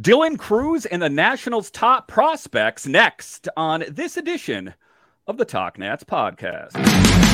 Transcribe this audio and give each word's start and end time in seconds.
Dylan 0.00 0.38
Crews 0.38 0.86
and 0.86 1.00
the 1.02 1.08
Nationals' 1.08 1.70
top 1.70 2.08
prospects 2.08 2.86
next 2.86 3.48
on 3.56 3.84
this 3.88 4.16
edition 4.16 4.74
of 5.26 5.38
the 5.38 5.44
Talk 5.44 5.78
Nats 5.78 6.04
podcast. 6.04 7.25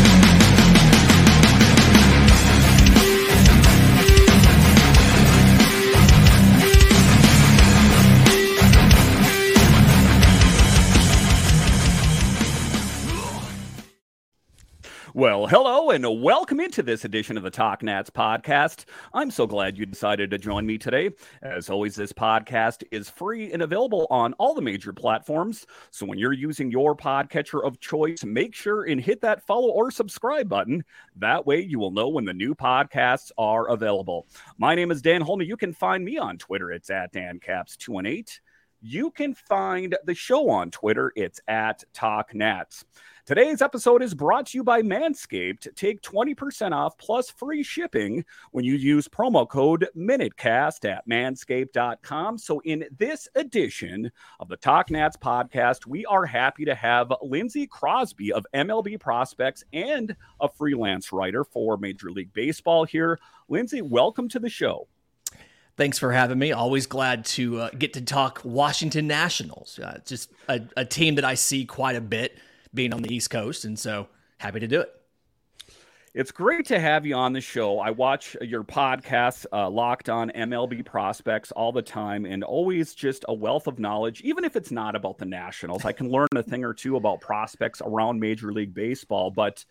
Well, 15.14 15.46
hello 15.46 15.90
and 15.90 16.22
welcome 16.22 16.58
into 16.58 16.82
this 16.82 17.04
edition 17.04 17.36
of 17.36 17.42
the 17.42 17.50
Talk 17.50 17.82
Nats 17.82 18.08
podcast. 18.08 18.86
I'm 19.12 19.30
so 19.30 19.46
glad 19.46 19.76
you 19.76 19.84
decided 19.84 20.30
to 20.30 20.38
join 20.38 20.64
me 20.64 20.78
today. 20.78 21.10
As 21.42 21.68
always, 21.68 21.94
this 21.94 22.14
podcast 22.14 22.82
is 22.90 23.10
free 23.10 23.52
and 23.52 23.60
available 23.60 24.06
on 24.08 24.32
all 24.34 24.54
the 24.54 24.62
major 24.62 24.90
platforms. 24.90 25.66
So 25.90 26.06
when 26.06 26.18
you're 26.18 26.32
using 26.32 26.70
your 26.70 26.96
podcatcher 26.96 27.62
of 27.62 27.78
choice, 27.78 28.24
make 28.24 28.54
sure 28.54 28.84
and 28.84 28.98
hit 28.98 29.20
that 29.20 29.46
follow 29.46 29.68
or 29.68 29.90
subscribe 29.90 30.48
button. 30.48 30.82
That 31.16 31.44
way 31.44 31.60
you 31.60 31.78
will 31.78 31.90
know 31.90 32.08
when 32.08 32.24
the 32.24 32.32
new 32.32 32.54
podcasts 32.54 33.32
are 33.36 33.68
available. 33.68 34.26
My 34.56 34.74
name 34.74 34.90
is 34.90 35.02
Dan 35.02 35.20
Holme. 35.20 35.42
You 35.42 35.58
can 35.58 35.74
find 35.74 36.02
me 36.02 36.16
on 36.16 36.38
Twitter. 36.38 36.70
It's 36.70 36.88
at 36.88 37.12
DanCaps218. 37.12 38.40
You 38.80 39.10
can 39.10 39.34
find 39.34 39.94
the 40.06 40.14
show 40.14 40.48
on 40.48 40.70
Twitter. 40.70 41.12
It's 41.16 41.40
at 41.46 41.84
Talk 41.92 42.34
Nats. 42.34 42.86
Today's 43.24 43.62
episode 43.62 44.02
is 44.02 44.14
brought 44.14 44.46
to 44.46 44.58
you 44.58 44.64
by 44.64 44.82
Manscaped. 44.82 45.72
Take 45.76 46.02
20% 46.02 46.72
off 46.72 46.98
plus 46.98 47.30
free 47.30 47.62
shipping 47.62 48.24
when 48.50 48.64
you 48.64 48.74
use 48.74 49.06
promo 49.06 49.48
code 49.48 49.86
MinuteCast 49.96 50.90
at 50.90 51.08
manscaped.com. 51.08 52.36
So, 52.36 52.58
in 52.64 52.84
this 52.98 53.28
edition 53.36 54.10
of 54.40 54.48
the 54.48 54.56
Talk 54.56 54.90
Nats 54.90 55.16
podcast, 55.16 55.86
we 55.86 56.04
are 56.06 56.26
happy 56.26 56.64
to 56.64 56.74
have 56.74 57.12
Lindsay 57.22 57.68
Crosby 57.68 58.32
of 58.32 58.44
MLB 58.54 58.98
Prospects 58.98 59.62
and 59.72 60.16
a 60.40 60.48
freelance 60.48 61.12
writer 61.12 61.44
for 61.44 61.76
Major 61.76 62.10
League 62.10 62.32
Baseball 62.32 62.82
here. 62.82 63.20
Lindsey, 63.48 63.82
welcome 63.82 64.28
to 64.30 64.40
the 64.40 64.50
show. 64.50 64.88
Thanks 65.76 65.96
for 65.96 66.10
having 66.10 66.40
me. 66.40 66.50
Always 66.50 66.88
glad 66.88 67.24
to 67.26 67.60
uh, 67.60 67.70
get 67.70 67.92
to 67.92 68.00
talk 68.00 68.40
Washington 68.42 69.06
Nationals. 69.06 69.78
Uh, 69.78 70.00
just 70.04 70.32
a, 70.48 70.60
a 70.76 70.84
team 70.84 71.14
that 71.14 71.24
I 71.24 71.34
see 71.34 71.64
quite 71.64 71.94
a 71.94 72.00
bit 72.00 72.36
being 72.74 72.92
on 72.92 73.02
the 73.02 73.14
East 73.14 73.30
Coast. 73.30 73.64
And 73.64 73.78
so 73.78 74.08
happy 74.38 74.60
to 74.60 74.68
do 74.68 74.80
it. 74.80 74.92
It's 76.14 76.30
great 76.30 76.66
to 76.66 76.78
have 76.78 77.06
you 77.06 77.14
on 77.14 77.32
the 77.32 77.40
show. 77.40 77.78
I 77.78 77.90
watch 77.90 78.36
your 78.42 78.62
podcast, 78.64 79.46
uh, 79.50 79.70
Locked 79.70 80.10
On 80.10 80.28
MLB 80.28 80.84
Prospects, 80.84 81.52
all 81.52 81.72
the 81.72 81.80
time, 81.80 82.26
and 82.26 82.44
always 82.44 82.92
just 82.92 83.24
a 83.28 83.34
wealth 83.34 83.66
of 83.66 83.78
knowledge. 83.78 84.20
Even 84.20 84.44
if 84.44 84.54
it's 84.54 84.70
not 84.70 84.94
about 84.94 85.16
the 85.16 85.24
Nationals, 85.24 85.86
I 85.86 85.92
can 85.92 86.10
learn 86.10 86.28
a 86.36 86.42
thing 86.42 86.64
or 86.64 86.74
two 86.74 86.96
about 86.96 87.22
prospects 87.22 87.80
around 87.82 88.20
Major 88.20 88.52
League 88.52 88.74
Baseball. 88.74 89.30
But 89.30 89.64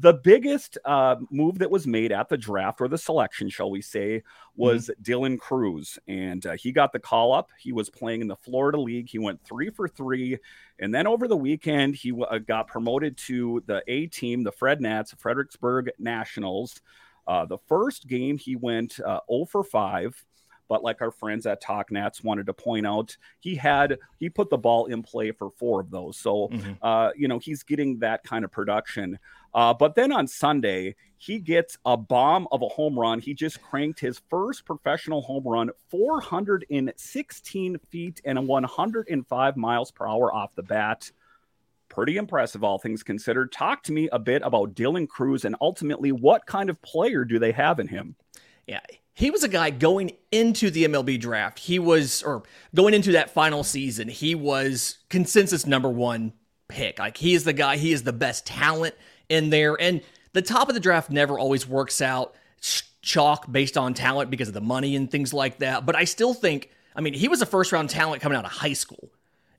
the 0.00 0.14
biggest 0.14 0.78
uh, 0.86 1.16
move 1.30 1.58
that 1.58 1.70
was 1.70 1.86
made 1.86 2.10
at 2.10 2.28
the 2.30 2.36
draft 2.38 2.80
or 2.80 2.88
the 2.88 2.96
selection, 2.96 3.50
shall 3.50 3.70
we 3.70 3.82
say, 3.82 4.22
was 4.56 4.88
mm-hmm. 4.88 5.02
Dylan 5.02 5.38
Crews. 5.38 5.98
And 6.08 6.44
uh, 6.46 6.52
he 6.52 6.72
got 6.72 6.92
the 6.92 6.98
call 6.98 7.34
up. 7.34 7.50
He 7.58 7.72
was 7.72 7.90
playing 7.90 8.22
in 8.22 8.28
the 8.28 8.36
Florida 8.36 8.80
League. 8.80 9.10
He 9.10 9.18
went 9.18 9.44
three 9.44 9.68
for 9.68 9.88
three. 9.88 10.38
And 10.78 10.94
then 10.94 11.06
over 11.06 11.28
the 11.28 11.36
weekend, 11.36 11.96
he 11.96 12.12
uh, 12.12 12.38
got 12.38 12.66
promoted 12.66 13.16
to 13.18 13.62
the 13.66 13.82
A 13.88 14.06
team, 14.06 14.42
the 14.42 14.52
Fred 14.52 14.80
Nats, 14.80 15.14
Fredericksburg 15.18 15.90
Nationals. 15.98 16.80
Uh, 17.26 17.44
the 17.44 17.58
first 17.68 18.08
game, 18.08 18.38
he 18.38 18.56
went 18.56 18.94
0 18.94 19.20
uh, 19.28 19.44
for 19.44 19.62
5. 19.62 20.24
But 20.70 20.84
like 20.84 21.02
our 21.02 21.10
friends 21.10 21.46
at 21.46 21.60
Talk 21.60 21.90
Nats 21.90 22.22
wanted 22.22 22.46
to 22.46 22.54
point 22.54 22.86
out, 22.86 23.16
he 23.40 23.56
had 23.56 23.98
he 24.20 24.30
put 24.30 24.50
the 24.50 24.56
ball 24.56 24.86
in 24.86 25.02
play 25.02 25.32
for 25.32 25.50
four 25.50 25.80
of 25.80 25.90
those. 25.90 26.16
So 26.16 26.46
mm-hmm. 26.46 26.74
uh, 26.80 27.10
you 27.16 27.26
know 27.26 27.40
he's 27.40 27.64
getting 27.64 27.98
that 27.98 28.22
kind 28.22 28.44
of 28.44 28.52
production. 28.52 29.18
Uh, 29.52 29.74
but 29.74 29.96
then 29.96 30.12
on 30.12 30.28
Sunday, 30.28 30.94
he 31.18 31.40
gets 31.40 31.76
a 31.84 31.96
bomb 31.96 32.46
of 32.52 32.62
a 32.62 32.68
home 32.68 32.96
run. 32.96 33.18
He 33.18 33.34
just 33.34 33.60
cranked 33.60 33.98
his 33.98 34.22
first 34.30 34.64
professional 34.64 35.22
home 35.22 35.42
run, 35.42 35.70
416 35.88 37.78
feet 37.90 38.20
and 38.24 38.46
105 38.46 39.56
miles 39.56 39.90
per 39.90 40.06
hour 40.06 40.32
off 40.32 40.54
the 40.54 40.62
bat. 40.62 41.10
Pretty 41.88 42.16
impressive, 42.16 42.62
all 42.62 42.78
things 42.78 43.02
considered. 43.02 43.50
Talk 43.50 43.82
to 43.82 43.92
me 43.92 44.08
a 44.12 44.20
bit 44.20 44.42
about 44.44 44.74
Dylan 44.74 45.08
Crews 45.08 45.44
and 45.44 45.56
ultimately 45.60 46.12
what 46.12 46.46
kind 46.46 46.70
of 46.70 46.80
player 46.80 47.24
do 47.24 47.40
they 47.40 47.50
have 47.50 47.80
in 47.80 47.88
him? 47.88 48.14
Yeah, 48.68 48.78
he 49.20 49.30
was 49.30 49.44
a 49.44 49.48
guy 49.48 49.68
going 49.68 50.12
into 50.32 50.70
the 50.70 50.84
MLB 50.84 51.20
draft. 51.20 51.58
He 51.58 51.78
was, 51.78 52.22
or 52.22 52.42
going 52.74 52.94
into 52.94 53.12
that 53.12 53.28
final 53.28 53.62
season, 53.62 54.08
he 54.08 54.34
was 54.34 54.96
consensus 55.10 55.66
number 55.66 55.90
one 55.90 56.32
pick. 56.68 56.98
Like 56.98 57.18
he 57.18 57.34
is 57.34 57.44
the 57.44 57.52
guy, 57.52 57.76
he 57.76 57.92
is 57.92 58.02
the 58.02 58.14
best 58.14 58.46
talent 58.46 58.94
in 59.28 59.50
there. 59.50 59.78
And 59.78 60.00
the 60.32 60.40
top 60.40 60.70
of 60.70 60.74
the 60.74 60.80
draft 60.80 61.10
never 61.10 61.38
always 61.38 61.68
works 61.68 62.00
out 62.00 62.34
chalk 63.02 63.52
based 63.52 63.76
on 63.76 63.92
talent 63.92 64.30
because 64.30 64.48
of 64.48 64.54
the 64.54 64.62
money 64.62 64.96
and 64.96 65.10
things 65.10 65.34
like 65.34 65.58
that. 65.58 65.84
But 65.84 65.96
I 65.96 66.04
still 66.04 66.32
think, 66.32 66.70
I 66.96 67.02
mean, 67.02 67.12
he 67.12 67.28
was 67.28 67.42
a 67.42 67.46
first 67.46 67.72
round 67.72 67.90
talent 67.90 68.22
coming 68.22 68.38
out 68.38 68.46
of 68.46 68.52
high 68.52 68.72
school 68.72 69.10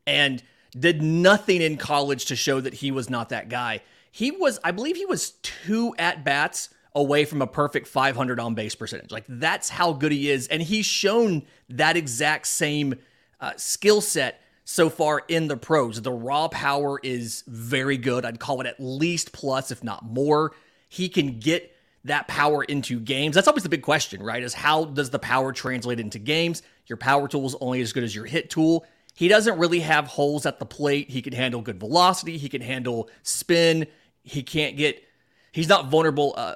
and 0.07 0.41
did 0.71 1.03
nothing 1.03 1.61
in 1.61 1.77
college 1.77 2.25
to 2.25 2.35
show 2.35 2.61
that 2.61 2.73
he 2.73 2.89
was 2.89 3.11
not 3.11 3.29
that 3.29 3.47
guy. 3.47 3.81
He 4.11 4.31
was, 4.31 4.59
I 4.63 4.71
believe 4.71 4.95
he 4.95 5.05
was 5.05 5.33
two 5.43 5.93
at 5.99 6.25
bats 6.25 6.69
away 6.93 7.25
from 7.25 7.41
a 7.41 7.47
perfect 7.47 7.87
500 7.87 8.39
on 8.39 8.53
base 8.53 8.75
percentage. 8.75 9.11
Like 9.11 9.25
that's 9.27 9.69
how 9.69 9.93
good 9.93 10.11
he 10.11 10.29
is. 10.29 10.47
And 10.47 10.61
he's 10.61 10.85
shown 10.85 11.43
that 11.69 11.95
exact 11.95 12.47
same 12.47 12.95
uh, 13.39 13.53
skill 13.55 14.01
set 14.01 14.41
so 14.65 14.89
far 14.89 15.23
in 15.27 15.47
the 15.47 15.57
pros. 15.57 16.01
The 16.01 16.11
raw 16.11 16.47
power 16.47 16.99
is 17.01 17.43
very 17.47 17.97
good. 17.97 18.25
I'd 18.25 18.39
call 18.39 18.61
it 18.61 18.67
at 18.67 18.79
least 18.79 19.31
plus, 19.31 19.71
if 19.71 19.83
not 19.83 20.05
more. 20.05 20.53
He 20.89 21.09
can 21.09 21.39
get 21.39 21.75
that 22.03 22.27
power 22.27 22.63
into 22.63 22.99
games. 22.99 23.35
That's 23.35 23.47
always 23.47 23.63
the 23.63 23.69
big 23.69 23.83
question, 23.83 24.21
right? 24.23 24.41
Is 24.41 24.53
how 24.53 24.85
does 24.85 25.09
the 25.09 25.19
power 25.19 25.53
translate 25.53 25.99
into 25.99 26.19
games? 26.19 26.61
Your 26.87 26.97
power 26.97 27.27
tool 27.27 27.45
is 27.45 27.55
only 27.61 27.81
as 27.81 27.93
good 27.93 28.03
as 28.03 28.15
your 28.15 28.25
hit 28.25 28.49
tool. 28.49 28.85
He 29.13 29.27
doesn't 29.27 29.57
really 29.59 29.81
have 29.81 30.07
holes 30.07 30.45
at 30.45 30.59
the 30.59 30.65
plate. 30.65 31.09
He 31.09 31.21
can 31.21 31.33
handle 31.33 31.61
good 31.61 31.79
velocity. 31.79 32.37
He 32.37 32.49
can 32.49 32.61
handle 32.61 33.09
spin. 33.23 33.87
He 34.23 34.41
can't 34.41 34.77
get 34.77 35.03
He's 35.51 35.67
not 35.67 35.87
vulnerable 35.89 36.33
uh, 36.37 36.55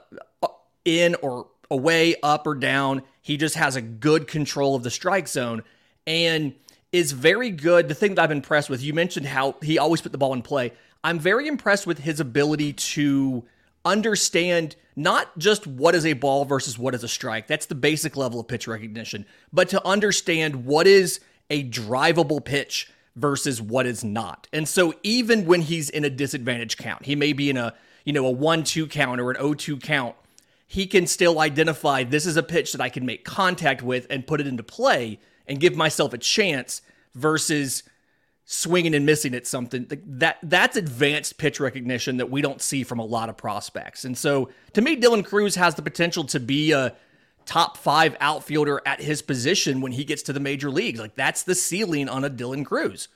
in 0.84 1.16
or 1.16 1.48
away, 1.70 2.16
up 2.24 2.48
or 2.48 2.56
down. 2.56 3.04
He 3.22 3.38
just 3.38 3.56
has 3.56 3.76
a 3.76 3.82
good 3.82 4.28
control 4.28 4.76
of 4.76 4.84
the 4.84 4.92
strike 4.92 5.28
zone 5.28 5.64
and 6.06 6.54
is 6.92 7.12
very 7.12 7.50
good. 7.50 7.88
The 7.88 7.96
thing 7.96 8.16
that 8.16 8.24
I'm 8.24 8.32
impressed 8.32 8.70
with, 8.70 8.82
you 8.82 8.94
mentioned 8.94 9.26
how 9.26 9.56
he 9.62 9.78
always 9.78 10.02
put 10.02 10.12
the 10.12 10.18
ball 10.18 10.34
in 10.34 10.42
play. 10.42 10.72
I'm 11.04 11.20
very 11.20 11.48
impressed 11.48 11.86
with 11.86 12.00
his 12.00 12.20
ability 12.20 12.74
to 12.74 13.44
understand 13.84 14.76
not 14.96 15.38
just 15.38 15.68
what 15.68 15.94
is 15.94 16.06
a 16.06 16.14
ball 16.14 16.46
versus 16.46 16.80
what 16.80 16.96
is 16.96 17.04
a 17.04 17.08
strike. 17.08 17.48
That's 17.48 17.66
the 17.66 17.76
basic 17.76 18.16
level 18.16 18.40
of 18.40 18.48
pitch 18.48 18.68
recognition, 18.68 19.26
but 19.52 19.70
to 19.70 19.86
understand 19.86 20.66
what 20.66 20.88
is 20.88 21.20
a 21.50 21.70
drivable 21.70 22.44
pitch 22.44 22.92
versus 23.16 23.62
what 23.62 23.86
is 23.86 24.04
not. 24.04 24.48
And 24.52 24.68
so 24.68 24.94
even 25.04 25.46
when 25.46 25.62
he's 25.62 25.90
in 25.90 26.04
a 26.06 26.10
disadvantage 26.10 26.78
count, 26.78 27.06
he 27.06 27.16
may 27.16 27.34
be 27.34 27.50
in 27.50 27.58
a 27.58 27.74
you 28.06 28.14
know, 28.14 28.26
a 28.26 28.32
1 28.32 28.64
2 28.64 28.88
count 28.88 29.20
or 29.20 29.32
an 29.32 29.38
0 29.38 29.54
2 29.56 29.78
count, 29.78 30.16
he 30.68 30.88
can 30.88 31.06
still 31.08 31.40
identify 31.40 32.04
this 32.04 32.26
is 32.26 32.38
a 32.38 32.44
pitch 32.44 32.72
that 32.72 32.82
I 32.82 32.90
can 32.90 33.06
make 33.06 33.26
contact 33.26 33.84
with 33.84 34.08
and 34.10 34.26
put 34.26 34.40
it 34.40 34.48
into 34.48 34.64
play 34.64 35.20
and 35.48 35.60
give 35.60 35.76
myself 35.76 36.14
a 36.14 36.18
chance 36.18 36.82
versus 37.14 37.84
swinging 38.46 38.94
and 38.94 39.06
missing 39.06 39.34
at 39.34 39.48
something 39.48 39.88
that 39.90 40.38
that's 40.44 40.78
advanced 40.78 41.38
pitch 41.40 41.60
recognition 41.60 42.18
that 42.18 42.30
we 42.30 42.42
don't 42.42 42.62
see 42.62 42.84
from 42.84 43.00
a 43.00 43.06
lot 43.06 43.28
of 43.28 43.36
prospects. 43.36 44.06
And 44.06 44.16
so 44.16 44.50
to 44.74 44.82
me 44.82 44.96
Dylan 44.96 45.26
Crews 45.26 45.56
has 45.56 45.74
the 45.74 45.82
potential 45.82 46.24
to 46.26 46.40
be 46.40 46.72
a 46.72 46.96
top 47.46 47.78
5 47.78 48.18
outfielder 48.20 48.82
at 48.86 49.02
his 49.02 49.24
position 49.24 49.82
when 49.82 49.92
he 49.92 50.04
gets 50.04 50.22
to 50.24 50.34
the 50.34 50.40
major 50.40 50.70
leagues. 50.70 51.00
Like 51.00 51.16
that's 51.16 51.42
the 51.42 51.56
ceiling 51.56 52.08
on 52.08 52.24
a 52.24 52.30
Dylan 52.30 52.66
Crews. 52.66 53.08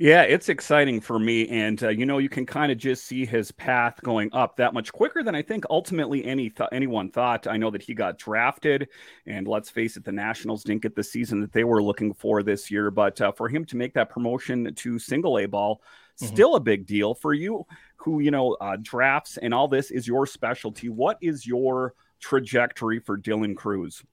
Yeah, 0.00 0.22
it's 0.22 0.48
exciting 0.48 1.00
for 1.00 1.18
me. 1.18 1.48
And, 1.48 1.82
uh, 1.82 1.88
you 1.88 2.06
know, 2.06 2.18
you 2.18 2.28
can 2.28 2.46
kind 2.46 2.70
of 2.70 2.78
just 2.78 3.04
see 3.04 3.26
his 3.26 3.50
path 3.50 4.00
going 4.04 4.30
up 4.32 4.56
that 4.56 4.72
much 4.72 4.92
quicker 4.92 5.24
than 5.24 5.34
I 5.34 5.42
think 5.42 5.64
ultimately 5.70 6.24
any 6.24 6.50
th- 6.50 6.68
anyone 6.70 7.10
thought. 7.10 7.48
I 7.48 7.56
know 7.56 7.68
that 7.72 7.82
he 7.82 7.94
got 7.94 8.16
drafted, 8.16 8.90
and 9.26 9.48
let's 9.48 9.70
face 9.70 9.96
it, 9.96 10.04
the 10.04 10.12
Nationals 10.12 10.62
didn't 10.62 10.82
get 10.82 10.94
the 10.94 11.02
season 11.02 11.40
that 11.40 11.52
they 11.52 11.64
were 11.64 11.82
looking 11.82 12.14
for 12.14 12.44
this 12.44 12.70
year. 12.70 12.92
But 12.92 13.20
uh, 13.20 13.32
for 13.32 13.48
him 13.48 13.64
to 13.64 13.76
make 13.76 13.92
that 13.94 14.08
promotion 14.08 14.72
to 14.72 15.00
single 15.00 15.40
A 15.40 15.46
ball, 15.46 15.82
mm-hmm. 16.22 16.32
still 16.32 16.54
a 16.54 16.60
big 16.60 16.86
deal 16.86 17.12
for 17.12 17.34
you 17.34 17.66
who, 17.96 18.20
you 18.20 18.30
know, 18.30 18.56
uh, 18.60 18.76
drafts 18.80 19.36
and 19.38 19.52
all 19.52 19.66
this 19.66 19.90
is 19.90 20.06
your 20.06 20.28
specialty. 20.28 20.88
What 20.88 21.18
is 21.20 21.44
your 21.44 21.94
trajectory 22.20 23.00
for 23.00 23.18
Dylan 23.18 23.56
Crews? 23.56 24.04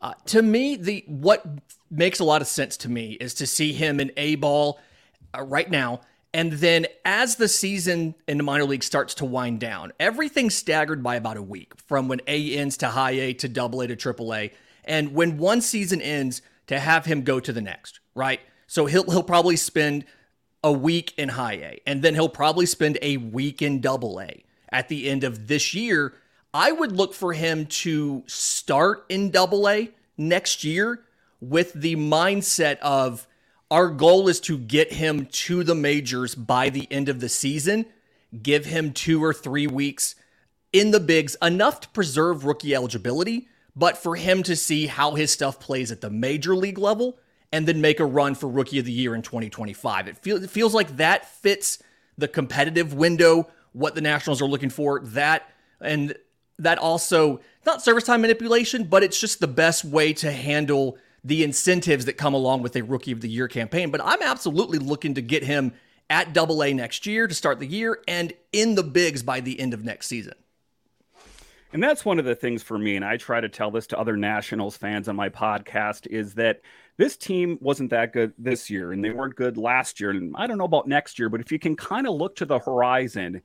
Uh, 0.00 0.14
to 0.24 0.40
me, 0.40 0.76
the 0.76 1.04
what 1.06 1.44
makes 1.90 2.18
a 2.18 2.24
lot 2.24 2.40
of 2.40 2.48
sense 2.48 2.78
to 2.78 2.88
me 2.88 3.12
is 3.20 3.34
to 3.34 3.46
see 3.46 3.74
him 3.74 4.00
in 4.00 4.10
A 4.16 4.36
ball 4.36 4.80
uh, 5.36 5.42
right 5.42 5.70
now. 5.70 6.00
And 6.34 6.52
then 6.52 6.86
as 7.04 7.36
the 7.36 7.48
season 7.48 8.14
in 8.26 8.38
the 8.38 8.42
minor 8.42 8.64
league 8.64 8.82
starts 8.82 9.14
to 9.16 9.26
wind 9.26 9.60
down, 9.60 9.92
everything's 10.00 10.54
staggered 10.54 11.02
by 11.02 11.16
about 11.16 11.36
a 11.36 11.42
week 11.42 11.74
from 11.86 12.08
when 12.08 12.20
A 12.26 12.56
ends 12.56 12.78
to 12.78 12.88
high 12.88 13.10
A 13.12 13.34
to 13.34 13.48
double 13.48 13.82
A 13.82 13.86
to 13.86 13.96
triple 13.96 14.34
A. 14.34 14.50
And 14.84 15.14
when 15.14 15.36
one 15.36 15.60
season 15.60 16.00
ends, 16.00 16.42
to 16.66 16.78
have 16.78 17.04
him 17.04 17.22
go 17.22 17.40
to 17.40 17.52
the 17.52 17.60
next, 17.60 18.00
right? 18.14 18.40
So 18.66 18.86
he'll 18.86 19.10
he'll 19.10 19.22
probably 19.22 19.56
spend 19.56 20.04
a 20.64 20.72
week 20.72 21.14
in 21.18 21.28
high 21.30 21.54
A, 21.54 21.80
and 21.86 22.02
then 22.02 22.14
he'll 22.14 22.28
probably 22.28 22.66
spend 22.66 22.98
a 23.02 23.16
week 23.16 23.62
in 23.62 23.80
double 23.80 24.20
A 24.20 24.44
at 24.70 24.88
the 24.88 25.08
end 25.08 25.24
of 25.24 25.48
this 25.48 25.74
year. 25.74 26.14
I 26.54 26.72
would 26.72 26.92
look 26.92 27.14
for 27.14 27.32
him 27.32 27.66
to 27.66 28.22
start 28.26 29.04
in 29.08 29.30
double 29.30 29.68
A 29.68 29.90
next 30.16 30.64
year 30.64 31.02
with 31.40 31.72
the 31.72 31.96
mindset 31.96 32.78
of 32.78 33.26
our 33.72 33.88
goal 33.88 34.28
is 34.28 34.38
to 34.38 34.58
get 34.58 34.92
him 34.92 35.24
to 35.32 35.64
the 35.64 35.74
majors 35.74 36.34
by 36.34 36.68
the 36.68 36.86
end 36.90 37.08
of 37.08 37.20
the 37.20 37.28
season, 37.30 37.86
give 38.42 38.66
him 38.66 38.92
two 38.92 39.24
or 39.24 39.32
three 39.32 39.66
weeks 39.66 40.14
in 40.74 40.90
the 40.90 41.00
bigs, 41.00 41.38
enough 41.40 41.80
to 41.80 41.88
preserve 41.88 42.44
rookie 42.44 42.74
eligibility, 42.74 43.48
but 43.74 43.96
for 43.96 44.14
him 44.14 44.42
to 44.42 44.54
see 44.54 44.88
how 44.88 45.14
his 45.14 45.30
stuff 45.30 45.58
plays 45.58 45.90
at 45.90 46.02
the 46.02 46.10
major 46.10 46.54
league 46.54 46.76
level 46.76 47.18
and 47.50 47.66
then 47.66 47.80
make 47.80 47.98
a 47.98 48.04
run 48.04 48.34
for 48.34 48.46
rookie 48.46 48.78
of 48.78 48.84
the 48.84 48.92
year 48.92 49.14
in 49.14 49.22
2025. 49.22 50.06
It, 50.06 50.18
feel, 50.18 50.44
it 50.44 50.50
feels 50.50 50.74
like 50.74 50.98
that 50.98 51.26
fits 51.40 51.82
the 52.18 52.28
competitive 52.28 52.92
window, 52.92 53.48
what 53.72 53.94
the 53.94 54.02
Nationals 54.02 54.42
are 54.42 54.48
looking 54.48 54.68
for. 54.68 55.00
That 55.00 55.50
and 55.80 56.14
that 56.58 56.76
also 56.76 57.40
not 57.64 57.80
service 57.80 58.04
time 58.04 58.20
manipulation, 58.20 58.84
but 58.84 59.02
it's 59.02 59.18
just 59.18 59.40
the 59.40 59.48
best 59.48 59.82
way 59.82 60.12
to 60.12 60.30
handle 60.30 60.98
the 61.24 61.44
incentives 61.44 62.04
that 62.06 62.14
come 62.14 62.34
along 62.34 62.62
with 62.62 62.74
a 62.76 62.82
rookie 62.82 63.12
of 63.12 63.20
the 63.20 63.28
year 63.28 63.48
campaign. 63.48 63.90
But 63.90 64.00
I'm 64.02 64.22
absolutely 64.22 64.78
looking 64.78 65.14
to 65.14 65.22
get 65.22 65.44
him 65.44 65.72
at 66.10 66.32
double 66.32 66.62
A 66.62 66.74
next 66.74 67.06
year 67.06 67.26
to 67.26 67.34
start 67.34 67.60
the 67.60 67.66
year 67.66 68.00
and 68.08 68.32
in 68.52 68.74
the 68.74 68.82
bigs 68.82 69.22
by 69.22 69.40
the 69.40 69.58
end 69.58 69.72
of 69.72 69.84
next 69.84 70.08
season. 70.08 70.34
And 71.72 71.82
that's 71.82 72.04
one 72.04 72.18
of 72.18 72.26
the 72.26 72.34
things 72.34 72.62
for 72.62 72.78
me, 72.78 72.96
and 72.96 73.04
I 73.04 73.16
try 73.16 73.40
to 73.40 73.48
tell 73.48 73.70
this 73.70 73.86
to 73.88 73.98
other 73.98 74.14
Nationals 74.14 74.76
fans 74.76 75.08
on 75.08 75.16
my 75.16 75.30
podcast, 75.30 76.06
is 76.06 76.34
that 76.34 76.60
this 76.98 77.16
team 77.16 77.56
wasn't 77.62 77.88
that 77.90 78.12
good 78.12 78.34
this 78.36 78.68
year, 78.68 78.92
and 78.92 79.02
they 79.02 79.08
weren't 79.08 79.36
good 79.36 79.56
last 79.56 79.98
year. 79.98 80.10
And 80.10 80.34
I 80.36 80.46
don't 80.46 80.58
know 80.58 80.66
about 80.66 80.86
next 80.86 81.18
year, 81.18 81.30
but 81.30 81.40
if 81.40 81.50
you 81.50 81.58
can 81.58 81.74
kind 81.74 82.06
of 82.06 82.12
look 82.12 82.36
to 82.36 82.44
the 82.44 82.58
horizon, 82.58 83.40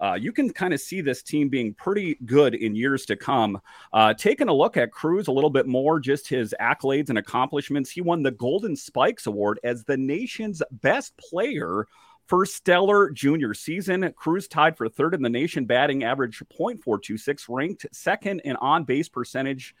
uh, 0.00 0.14
you 0.14 0.32
can 0.32 0.50
kind 0.50 0.74
of 0.74 0.80
see 0.80 1.00
this 1.00 1.22
team 1.22 1.48
being 1.48 1.74
pretty 1.74 2.16
good 2.26 2.54
in 2.54 2.74
years 2.74 3.06
to 3.06 3.16
come. 3.16 3.60
Uh, 3.92 4.12
taking 4.14 4.48
a 4.48 4.52
look 4.52 4.76
at 4.76 4.92
Crews 4.92 5.28
a 5.28 5.32
little 5.32 5.50
bit 5.50 5.66
more, 5.66 5.98
just 5.98 6.28
his 6.28 6.54
accolades 6.60 7.08
and 7.08 7.18
accomplishments, 7.18 7.90
he 7.90 8.00
won 8.00 8.22
the 8.22 8.30
Golden 8.30 8.76
Spikes 8.76 9.26
Award 9.26 9.58
as 9.64 9.84
the 9.84 9.96
nation's 9.96 10.62
best 10.70 11.16
player 11.16 11.86
for 12.26 12.44
stellar 12.44 13.10
junior 13.10 13.54
season. 13.54 14.12
Crews 14.16 14.48
tied 14.48 14.76
for 14.76 14.88
third 14.88 15.14
in 15.14 15.22
the 15.22 15.30
nation, 15.30 15.64
batting 15.64 16.04
average 16.04 16.42
.426, 16.58 17.44
ranked 17.48 17.86
second 17.92 18.40
in 18.40 18.56
on 18.56 18.84
base 18.84 19.08
percentage, 19.08 19.74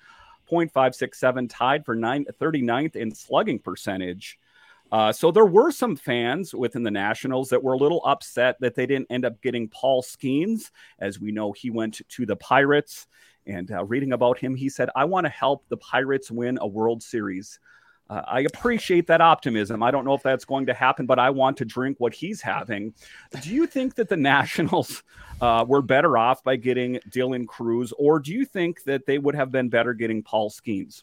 .567, 0.50 1.50
tied 1.50 1.84
for 1.84 1.96
nine, 1.96 2.24
39th 2.40 2.96
in 2.96 3.14
slugging 3.14 3.58
percentage. 3.58 4.38
Uh, 4.92 5.12
so 5.12 5.30
there 5.30 5.46
were 5.46 5.70
some 5.70 5.96
fans 5.96 6.54
within 6.54 6.82
the 6.82 6.90
Nationals 6.90 7.48
that 7.48 7.62
were 7.62 7.72
a 7.72 7.78
little 7.78 8.02
upset 8.04 8.56
that 8.60 8.74
they 8.74 8.86
didn't 8.86 9.08
end 9.10 9.24
up 9.24 9.40
getting 9.42 9.68
Paul 9.68 10.02
Skenes. 10.02 10.70
As 10.98 11.20
we 11.20 11.32
know, 11.32 11.52
he 11.52 11.70
went 11.70 12.00
to 12.08 12.26
the 12.26 12.36
Pirates. 12.36 13.06
And 13.46 13.70
uh, 13.70 13.84
reading 13.84 14.12
about 14.12 14.38
him, 14.38 14.54
he 14.54 14.68
said, 14.68 14.90
I 14.94 15.04
want 15.04 15.24
to 15.24 15.30
help 15.30 15.64
the 15.68 15.76
Pirates 15.76 16.30
win 16.30 16.58
a 16.60 16.66
World 16.66 17.02
Series. 17.02 17.60
Uh, 18.08 18.22
I 18.26 18.40
appreciate 18.40 19.08
that 19.08 19.20
optimism. 19.20 19.82
I 19.82 19.90
don't 19.90 20.04
know 20.04 20.14
if 20.14 20.22
that's 20.22 20.44
going 20.44 20.66
to 20.66 20.74
happen, 20.74 21.06
but 21.06 21.18
I 21.18 21.30
want 21.30 21.56
to 21.58 21.64
drink 21.64 21.96
what 21.98 22.14
he's 22.14 22.40
having. 22.40 22.94
Do 23.42 23.50
you 23.50 23.66
think 23.66 23.96
that 23.96 24.08
the 24.08 24.16
Nationals 24.16 25.02
uh, 25.40 25.64
were 25.66 25.82
better 25.82 26.16
off 26.16 26.44
by 26.44 26.56
getting 26.56 27.00
Dylan 27.10 27.46
Crews, 27.46 27.92
or 27.98 28.20
do 28.20 28.32
you 28.32 28.44
think 28.44 28.84
that 28.84 29.06
they 29.06 29.18
would 29.18 29.34
have 29.34 29.50
been 29.50 29.68
better 29.68 29.92
getting 29.92 30.22
Paul 30.22 30.50
Skenes? 30.50 31.02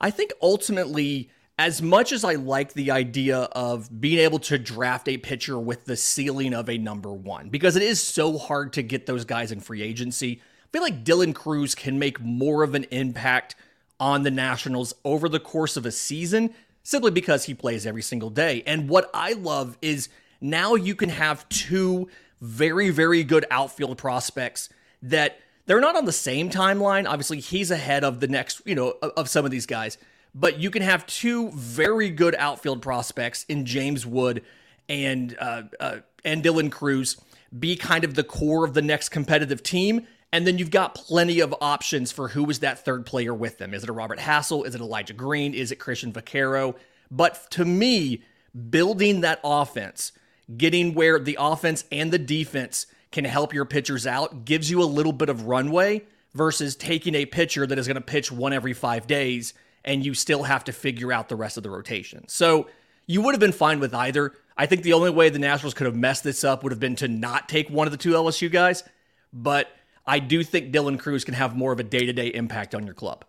I 0.00 0.10
think 0.10 0.32
ultimately, 0.42 1.30
as 1.58 1.82
much 1.82 2.12
as 2.12 2.24
I 2.24 2.34
like 2.34 2.72
the 2.72 2.90
idea 2.90 3.38
of 3.52 4.00
being 4.00 4.18
able 4.18 4.38
to 4.40 4.58
draft 4.58 5.08
a 5.08 5.16
pitcher 5.16 5.58
with 5.58 5.84
the 5.84 5.96
ceiling 5.96 6.54
of 6.54 6.70
a 6.70 6.78
number 6.78 7.12
one, 7.12 7.48
because 7.48 7.76
it 7.76 7.82
is 7.82 8.00
so 8.00 8.38
hard 8.38 8.72
to 8.74 8.82
get 8.82 9.06
those 9.06 9.24
guys 9.24 9.50
in 9.50 9.60
free 9.60 9.82
agency, 9.82 10.40
I 10.40 10.68
feel 10.72 10.82
like 10.82 11.04
Dylan 11.04 11.34
Crews 11.34 11.74
can 11.74 11.98
make 11.98 12.20
more 12.20 12.62
of 12.62 12.74
an 12.74 12.84
impact– 12.90 13.54
on 14.00 14.22
the 14.22 14.30
Nationals 14.30 14.94
over 15.04 15.28
the 15.28 15.40
course 15.40 15.76
of 15.76 15.86
a 15.86 15.90
season 15.90 16.54
simply 16.82 17.10
because 17.10 17.44
he 17.44 17.54
plays 17.54 17.86
every 17.86 18.02
single 18.02 18.30
day. 18.30 18.62
And 18.66 18.88
what 18.88 19.10
I 19.12 19.32
love 19.32 19.76
is 19.82 20.08
now 20.40 20.74
you 20.74 20.94
can 20.94 21.08
have 21.08 21.48
two 21.48 22.08
very, 22.40 22.90
very 22.90 23.24
good 23.24 23.44
outfield 23.50 23.98
prospects 23.98 24.68
that 25.02 25.38
they're 25.66 25.80
not 25.80 25.96
on 25.96 26.06
the 26.06 26.12
same 26.12 26.48
timeline. 26.48 27.06
Obviously, 27.06 27.40
he's 27.40 27.70
ahead 27.70 28.04
of 28.04 28.20
the 28.20 28.28
next, 28.28 28.62
you 28.64 28.74
know, 28.74 28.94
of 29.02 29.28
some 29.28 29.44
of 29.44 29.50
these 29.50 29.66
guys. 29.66 29.98
But 30.34 30.58
you 30.58 30.70
can 30.70 30.82
have 30.82 31.06
two 31.06 31.50
very 31.52 32.10
good 32.10 32.34
outfield 32.38 32.82
prospects 32.82 33.44
in 33.48 33.64
James 33.64 34.06
Wood 34.06 34.44
and 34.88 35.36
uh, 35.38 35.62
uh, 35.80 35.96
and 36.24 36.42
Dylan 36.42 36.70
Crews 36.70 37.16
be 37.58 37.76
kind 37.76 38.04
of 38.04 38.14
the 38.14 38.24
core 38.24 38.64
of 38.64 38.74
the 38.74 38.82
next 38.82 39.08
competitive 39.08 39.62
team 39.62 40.06
and 40.32 40.46
then 40.46 40.58
you've 40.58 40.70
got 40.70 40.94
plenty 40.94 41.40
of 41.40 41.54
options 41.60 42.12
for 42.12 42.28
who 42.28 42.48
is 42.50 42.58
that 42.58 42.84
third 42.84 43.06
player 43.06 43.32
with 43.32 43.58
them. 43.58 43.72
Is 43.72 43.82
it 43.82 43.88
a 43.88 43.92
Robert 43.92 44.18
Hassell? 44.18 44.66
Is 44.66 44.74
it 44.74 44.80
Elijah 44.80 45.14
Green? 45.14 45.54
Is 45.54 45.72
it 45.72 45.78
Cristhian 45.78 46.12
Vaquero? 46.12 46.74
But 47.10 47.50
to 47.52 47.64
me, 47.64 48.22
building 48.68 49.22
that 49.22 49.40
offense, 49.42 50.12
getting 50.54 50.94
where 50.94 51.18
the 51.18 51.38
offense 51.40 51.84
and 51.90 52.12
the 52.12 52.18
defense 52.18 52.86
can 53.10 53.24
help 53.24 53.54
your 53.54 53.64
pitchers 53.64 54.06
out 54.06 54.44
gives 54.44 54.70
you 54.70 54.82
a 54.82 54.84
little 54.84 55.12
bit 55.12 55.30
of 55.30 55.46
runway 55.46 56.04
versus 56.34 56.76
taking 56.76 57.14
a 57.14 57.24
pitcher 57.24 57.66
that 57.66 57.78
is 57.78 57.86
going 57.86 57.94
to 57.94 58.02
pitch 58.02 58.30
one 58.30 58.52
every 58.52 58.74
five 58.74 59.06
days 59.06 59.54
and 59.84 60.04
you 60.04 60.14
still 60.14 60.42
have 60.44 60.64
to 60.64 60.72
figure 60.72 61.12
out 61.12 61.28
the 61.28 61.36
rest 61.36 61.56
of 61.56 61.62
the 61.62 61.70
rotation. 61.70 62.26
So 62.28 62.68
you 63.06 63.22
would 63.22 63.34
have 63.34 63.40
been 63.40 63.52
fine 63.52 63.80
with 63.80 63.94
either. 63.94 64.34
I 64.56 64.66
think 64.66 64.82
the 64.82 64.92
only 64.92 65.10
way 65.10 65.28
the 65.28 65.38
Nationals 65.38 65.74
could 65.74 65.86
have 65.86 65.96
messed 65.96 66.24
this 66.24 66.44
up 66.44 66.62
would 66.62 66.72
have 66.72 66.80
been 66.80 66.96
to 66.96 67.08
not 67.08 67.48
take 67.48 67.70
one 67.70 67.86
of 67.86 67.92
the 67.92 67.96
two 67.96 68.12
LSU 68.12 68.50
guys. 68.50 68.84
But 69.32 69.68
I 70.06 70.18
do 70.18 70.42
think 70.42 70.72
Dylan 70.72 70.98
Crews 70.98 71.24
can 71.24 71.34
have 71.34 71.54
more 71.54 71.72
of 71.72 71.80
a 71.80 71.84
day 71.84 72.06
to 72.06 72.12
day 72.12 72.28
impact 72.28 72.74
on 72.74 72.84
your 72.84 72.94
club. 72.94 73.24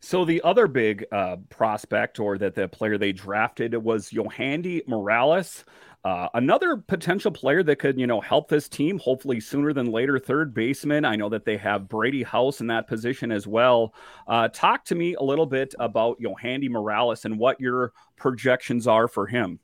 So 0.00 0.24
the 0.24 0.42
other 0.42 0.68
big 0.68 1.04
uh, 1.10 1.36
prospect, 1.48 2.20
or 2.20 2.38
that 2.38 2.54
the 2.54 2.68
player 2.68 2.98
they 2.98 3.12
drafted, 3.12 3.74
was 3.74 4.10
Yohandy 4.10 4.86
Morales. 4.86 5.64
Uh, 6.06 6.28
another 6.34 6.76
potential 6.76 7.32
player 7.32 7.64
that 7.64 7.80
could, 7.80 7.98
you 7.98 8.06
know, 8.06 8.20
help 8.20 8.48
this 8.48 8.68
team, 8.68 8.96
hopefully 8.96 9.40
sooner 9.40 9.72
than 9.72 9.90
later. 9.90 10.20
Third 10.20 10.54
baseman. 10.54 11.04
I 11.04 11.16
know 11.16 11.28
that 11.30 11.44
they 11.44 11.56
have 11.56 11.88
Brady 11.88 12.22
House 12.22 12.60
in 12.60 12.68
that 12.68 12.86
position 12.86 13.32
as 13.32 13.44
well. 13.44 13.92
Uh, 14.28 14.46
talk 14.46 14.84
to 14.84 14.94
me 14.94 15.14
a 15.14 15.22
little 15.24 15.46
bit 15.46 15.74
about 15.80 16.20
Yohandy 16.20 16.70
Morales 16.70 17.24
and 17.24 17.40
what 17.40 17.60
your 17.60 17.92
projections 18.16 18.86
are 18.86 19.08
for 19.08 19.26
him. 19.26 19.58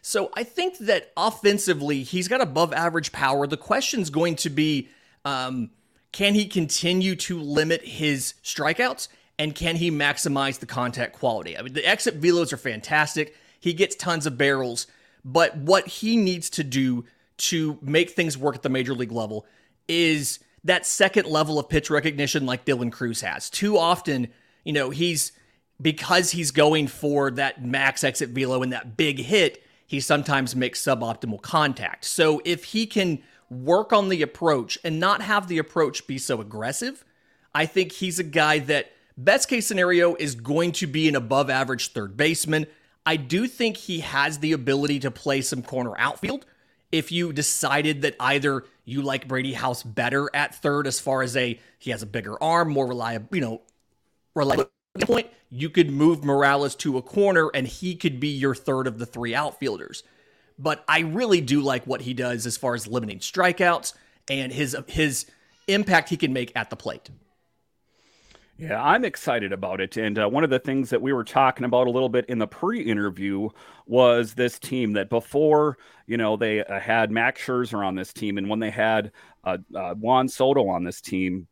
So 0.00 0.30
I 0.34 0.42
think 0.42 0.78
that 0.78 1.12
offensively, 1.18 2.02
he's 2.02 2.28
got 2.28 2.40
above 2.40 2.72
average 2.72 3.12
power. 3.12 3.46
The 3.46 3.58
question's 3.58 4.08
going 4.08 4.36
to 4.36 4.48
be 4.48 4.88
um, 5.26 5.68
can 6.12 6.32
he 6.32 6.46
continue 6.46 7.14
to 7.16 7.38
limit 7.38 7.82
his 7.82 8.32
strikeouts? 8.42 9.08
And 9.38 9.54
can 9.54 9.76
he 9.76 9.90
maximize 9.90 10.60
the 10.60 10.66
contact 10.66 11.18
quality? 11.18 11.58
I 11.58 11.60
mean, 11.60 11.74
the 11.74 11.86
exit 11.86 12.18
velos 12.22 12.54
are 12.54 12.56
fantastic. 12.56 13.36
He 13.60 13.74
gets 13.74 13.94
tons 13.94 14.24
of 14.24 14.38
barrels. 14.38 14.86
But 15.24 15.56
what 15.56 15.86
he 15.86 16.16
needs 16.16 16.50
to 16.50 16.64
do 16.64 17.04
to 17.36 17.78
make 17.80 18.10
things 18.10 18.36
work 18.36 18.56
at 18.56 18.62
the 18.62 18.68
major 18.68 18.94
league 18.94 19.12
level 19.12 19.46
is 19.88 20.38
that 20.64 20.86
second 20.86 21.26
level 21.26 21.58
of 21.58 21.68
pitch 21.68 21.90
recognition 21.90 22.46
like 22.46 22.64
Dylan 22.64 22.92
Crews 22.92 23.20
has. 23.20 23.50
Too 23.50 23.76
often, 23.76 24.28
you 24.64 24.72
know, 24.72 24.90
he's 24.90 25.32
because 25.80 26.30
he's 26.30 26.50
going 26.50 26.86
for 26.86 27.30
that 27.32 27.64
max 27.64 28.04
exit 28.04 28.30
velo 28.30 28.62
and 28.62 28.72
that 28.72 28.96
big 28.96 29.18
hit, 29.18 29.62
he 29.86 30.00
sometimes 30.00 30.54
makes 30.54 30.80
suboptimal 30.80 31.42
contact. 31.42 32.04
So 32.04 32.40
if 32.44 32.64
he 32.64 32.86
can 32.86 33.22
work 33.50 33.92
on 33.92 34.08
the 34.08 34.22
approach 34.22 34.78
and 34.84 34.98
not 34.98 35.22
have 35.22 35.48
the 35.48 35.58
approach 35.58 36.06
be 36.06 36.18
so 36.18 36.40
aggressive, 36.40 37.04
I 37.54 37.66
think 37.66 37.92
he's 37.92 38.18
a 38.18 38.24
guy 38.24 38.60
that, 38.60 38.92
best 39.16 39.48
case 39.48 39.66
scenario, 39.66 40.14
is 40.14 40.34
going 40.34 40.72
to 40.72 40.86
be 40.86 41.08
an 41.08 41.16
above 41.16 41.50
average 41.50 41.92
third 41.92 42.16
baseman. 42.16 42.66
I 43.06 43.16
do 43.16 43.46
think 43.46 43.76
he 43.76 44.00
has 44.00 44.38
the 44.38 44.52
ability 44.52 45.00
to 45.00 45.10
play 45.10 45.40
some 45.40 45.62
corner 45.62 45.92
outfield. 45.98 46.46
If 46.90 47.10
you 47.12 47.32
decided 47.32 48.02
that 48.02 48.16
either 48.20 48.64
you 48.84 49.02
like 49.02 49.28
Brady 49.28 49.52
House 49.52 49.82
better 49.82 50.30
at 50.32 50.54
third, 50.54 50.86
as 50.86 51.00
far 51.00 51.22
as 51.22 51.36
a 51.36 51.58
he 51.78 51.90
has 51.90 52.02
a 52.02 52.06
bigger 52.06 52.40
arm, 52.42 52.70
more 52.70 52.86
reliable, 52.86 53.28
you 53.32 53.40
know, 53.40 53.62
reliable 54.34 54.70
point, 55.00 55.28
you 55.50 55.70
could 55.70 55.90
move 55.90 56.24
Morales 56.24 56.74
to 56.76 56.96
a 56.96 57.02
corner 57.02 57.50
and 57.52 57.66
he 57.66 57.96
could 57.96 58.20
be 58.20 58.28
your 58.28 58.54
third 58.54 58.86
of 58.86 58.98
the 58.98 59.06
three 59.06 59.34
outfielders 59.34 60.04
but 60.58 60.84
I 60.88 61.00
really 61.00 61.40
do 61.40 61.60
like 61.60 61.84
what 61.84 62.02
he 62.02 62.14
does 62.14 62.46
as 62.46 62.56
far 62.56 62.74
as 62.74 62.86
limiting 62.86 63.18
strikeouts 63.18 63.94
and 64.28 64.52
his 64.52 64.76
his 64.86 65.26
impact 65.66 66.08
he 66.08 66.16
can 66.16 66.32
make 66.32 66.52
at 66.54 66.70
the 66.70 66.76
plate. 66.76 67.10
Yeah, 68.56 68.80
I'm 68.80 69.04
excited 69.04 69.52
about 69.52 69.80
it. 69.80 69.96
And 69.96 70.16
uh, 70.16 70.28
one 70.28 70.44
of 70.44 70.50
the 70.50 70.60
things 70.60 70.90
that 70.90 71.02
we 71.02 71.12
were 71.12 71.24
talking 71.24 71.64
about 71.64 71.88
a 71.88 71.90
little 71.90 72.08
bit 72.08 72.26
in 72.26 72.38
the 72.38 72.46
pre-interview 72.46 73.48
was 73.86 74.34
this 74.34 74.60
team 74.60 74.92
that 74.92 75.10
before, 75.10 75.76
you 76.06 76.16
know, 76.16 76.36
they 76.36 76.62
uh, 76.64 76.78
had 76.78 77.10
Max 77.10 77.42
Scherzer 77.44 77.84
on 77.84 77.96
this 77.96 78.12
team, 78.12 78.38
and 78.38 78.48
when 78.48 78.60
they 78.60 78.70
had 78.70 79.10
uh, 79.42 79.58
uh 79.74 79.94
Juan 79.94 80.28
Soto 80.28 80.68
on 80.68 80.84
this 80.84 81.00
team, 81.00 81.48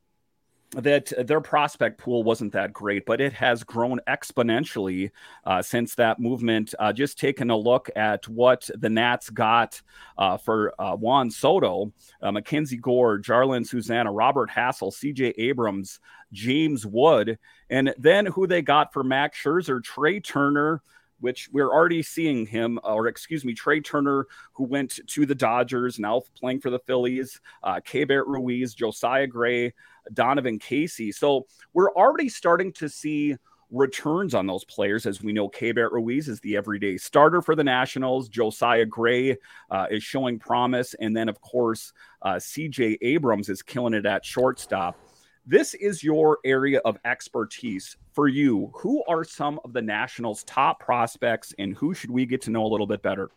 that 0.73 1.13
their 1.27 1.41
prospect 1.41 1.99
pool 1.99 2.23
wasn't 2.23 2.53
that 2.53 2.73
great, 2.73 3.05
but 3.07 3.21
it 3.21 3.33
has 3.35 3.63
grown 3.63 4.01
exponentially 4.09 5.11
uh, 5.45 5.63
since 5.63 5.95
that 5.97 6.19
movement. 6.19 6.75
Uh, 6.79 6.93
just 6.93 7.19
taking 7.19 7.51
a 7.51 7.57
look 7.57 7.91
at 7.95 8.27
what 8.29 8.69
the 8.75 8.89
Nats 8.89 9.31
got 9.31 9.81
uh, 10.17 10.37
for 10.37 10.75
uh, 10.81 10.97
Juan 10.97 11.31
Soto, 11.31 11.93
uh, 12.23 12.33
Mackenzie 12.33 12.77
Gore, 12.77 13.19
Jarlin 13.19 13.67
Susana, 13.67 14.11
Robert 14.11 14.51
Hassell, 14.51 14.93
CJ 14.93 15.35
Abrams, 15.39 16.01
James 16.33 16.87
Wood, 16.87 17.39
and 17.69 17.95
then 17.99 18.27
who 18.27 18.47
they 18.47 18.63
got 18.63 18.93
for 18.93 19.05
Max 19.05 19.39
Scherzer, 19.43 19.83
Trea 19.83 20.21
Turner, 20.21 20.83
which 21.23 21.49
we're 21.53 21.71
already 21.71 22.03
seeing 22.03 22.45
him, 22.47 22.79
or 22.85 23.07
excuse 23.07 23.45
me, 23.45 23.55
Trea 23.55 23.81
Turner, 23.81 24.27
who 24.53 24.65
went 24.65 25.01
to 25.07 25.25
the 25.25 25.35
Dodgers, 25.35 25.99
now 25.99 26.23
playing 26.39 26.61
for 26.61 26.71
the 26.71 26.81
Phillies, 26.81 27.41
uh, 27.63 27.81
Keibert 27.81 28.27
Ruiz, 28.27 28.75
Josiah 28.75 29.27
Gray, 29.27 29.73
Donovan 30.13 30.59
Casey. 30.59 31.13
So 31.13 31.47
we're 31.73 31.93
already 31.93 32.29
starting 32.29 32.73
to 32.75 32.89
see 32.89 33.37
returns 33.71 34.35
on 34.35 34.47
those 34.47 34.65
players. 34.65 35.07
As 35.07 35.23
we 35.23 35.33
know, 35.33 35.49
Keibert 35.49 35.93
Ruiz 35.93 36.29
is 36.29 36.41
the 36.41 36.57
everyday 36.57 36.99
starter 36.99 37.41
for 37.41 37.55
the 37.55 37.65
Nationals. 37.65 38.29
Josiah 38.29 38.85
Gray 38.85 39.39
uh, 39.71 39.87
is 39.91 40.03
showing 40.03 40.39
promise. 40.39 40.95
And 40.95 41.17
then, 41.17 41.29
of 41.29 41.41
course, 41.41 41.93
uh, 42.21 42.35
CJ 42.35 42.99
Abrams 43.01 43.49
is 43.49 43.63
killing 43.63 43.95
it 43.95 44.07
at 44.07 44.25
shortstop. 44.25 44.99
This 45.45 45.75
is 45.75 46.05
your 46.05 46.39
area 46.45 46.81
of 46.85 46.99
expertise 47.05 47.97
for 48.13 48.29
you. 48.29 48.71
Who 48.75 49.03
are 49.09 49.25
some 49.25 49.59
of 49.65 49.73
the 49.73 49.83
Nationals' 49.83 50.45
top 50.45 50.79
prospects, 50.79 51.53
and 51.59 51.75
who 51.75 51.95
should 51.95 52.11
we 52.11 52.27
get 52.27 52.43
to 52.43 52.51
know 52.51 52.65
a 52.65 52.69
little 52.69 52.87
bit 52.87 53.03
better? 53.03 53.31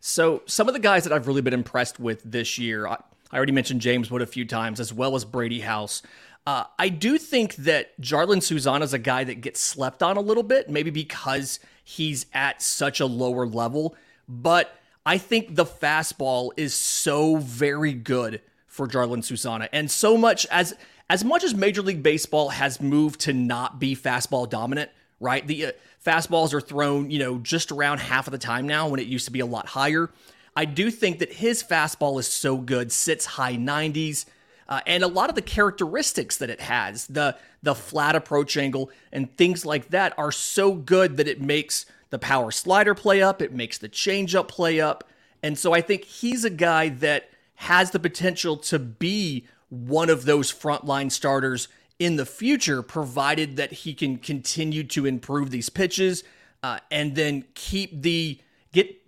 So, 0.00 0.42
some 0.44 0.68
of 0.68 0.74
the 0.74 0.80
guys 0.80 1.04
that 1.04 1.14
I've 1.14 1.26
really 1.26 1.40
been 1.40 1.54
impressed 1.54 1.98
with 1.98 2.22
this 2.24 2.58
year, 2.58 2.86
I, 2.86 2.98
already 3.32 3.52
mentioned 3.52 3.80
James 3.80 4.10
Wood 4.10 4.20
a 4.20 4.26
few 4.26 4.44
times, 4.44 4.80
as 4.80 4.92
well 4.92 5.16
as 5.16 5.24
Brady 5.24 5.60
House. 5.60 6.02
Uh, 6.46 6.64
I 6.78 6.90
do 6.90 7.16
think 7.16 7.56
that 7.56 7.98
Jarlin 8.02 8.42
Susana 8.42 8.84
is 8.84 8.92
a 8.92 8.98
guy 8.98 9.24
that 9.24 9.40
gets 9.40 9.60
slept 9.60 10.02
on 10.02 10.18
a 10.18 10.20
little 10.20 10.42
bit, 10.42 10.68
maybe 10.68 10.90
because 10.90 11.58
he's 11.82 12.26
at 12.34 12.60
such 12.60 13.00
a 13.00 13.06
lower 13.06 13.46
level. 13.46 13.96
But 14.28 14.78
I 15.06 15.16
think 15.16 15.54
the 15.54 15.64
fastball 15.64 16.50
is 16.58 16.74
so 16.74 17.36
very 17.36 17.94
good 17.94 18.42
for 18.66 18.86
Jarlin 18.86 19.24
Susana, 19.24 19.70
and 19.72 19.90
so 19.90 20.18
much 20.18 20.46
as 20.50 20.74
as 21.08 21.24
much 21.24 21.44
as 21.44 21.54
Major 21.54 21.82
League 21.82 22.02
Baseball 22.02 22.50
has 22.50 22.80
moved 22.80 23.20
to 23.20 23.32
not 23.32 23.78
be 23.78 23.94
fastball 23.94 24.48
dominant, 24.48 24.90
right? 25.20 25.46
The 25.46 25.66
uh, 25.66 25.72
fastballs 26.04 26.52
are 26.54 26.60
thrown, 26.60 27.10
you 27.10 27.18
know, 27.18 27.38
just 27.38 27.70
around 27.70 27.98
half 27.98 28.26
of 28.26 28.32
the 28.32 28.38
time 28.38 28.66
now 28.66 28.88
when 28.88 29.00
it 29.00 29.06
used 29.06 29.26
to 29.26 29.30
be 29.30 29.40
a 29.40 29.46
lot 29.46 29.66
higher. 29.66 30.10
I 30.56 30.64
do 30.64 30.90
think 30.90 31.18
that 31.18 31.32
his 31.32 31.62
fastball 31.62 32.18
is 32.20 32.28
so 32.28 32.56
good, 32.56 32.92
sits 32.92 33.26
high 33.26 33.56
90s, 33.56 34.26
uh, 34.68 34.80
and 34.86 35.02
a 35.02 35.08
lot 35.08 35.28
of 35.28 35.34
the 35.34 35.42
characteristics 35.42 36.38
that 36.38 36.50
it 36.50 36.60
has, 36.60 37.06
the 37.06 37.36
the 37.62 37.74
flat 37.74 38.14
approach 38.14 38.58
angle 38.58 38.90
and 39.10 39.34
things 39.38 39.64
like 39.64 39.88
that, 39.88 40.12
are 40.18 40.30
so 40.30 40.74
good 40.74 41.16
that 41.16 41.26
it 41.26 41.40
makes 41.40 41.86
the 42.10 42.18
power 42.18 42.50
slider 42.50 42.94
play 42.94 43.22
up, 43.22 43.42
it 43.42 43.52
makes 43.52 43.78
the 43.78 43.88
changeup 43.88 44.48
play 44.48 44.80
up, 44.80 45.04
and 45.42 45.58
so 45.58 45.72
I 45.72 45.80
think 45.80 46.04
he's 46.04 46.44
a 46.44 46.50
guy 46.50 46.88
that 46.88 47.28
has 47.56 47.90
the 47.90 47.98
potential 47.98 48.56
to 48.56 48.78
be 48.78 49.46
one 49.74 50.10
of 50.10 50.24
those 50.24 50.52
frontline 50.52 51.10
starters 51.10 51.68
in 51.98 52.16
the 52.16 52.26
future, 52.26 52.82
provided 52.82 53.56
that 53.56 53.72
he 53.72 53.94
can 53.94 54.18
continue 54.18 54.82
to 54.84 55.06
improve 55.06 55.50
these 55.50 55.68
pitches 55.68 56.24
uh, 56.62 56.78
and 56.90 57.14
then 57.14 57.44
keep 57.54 58.02
the 58.02 58.40
get 58.72 59.00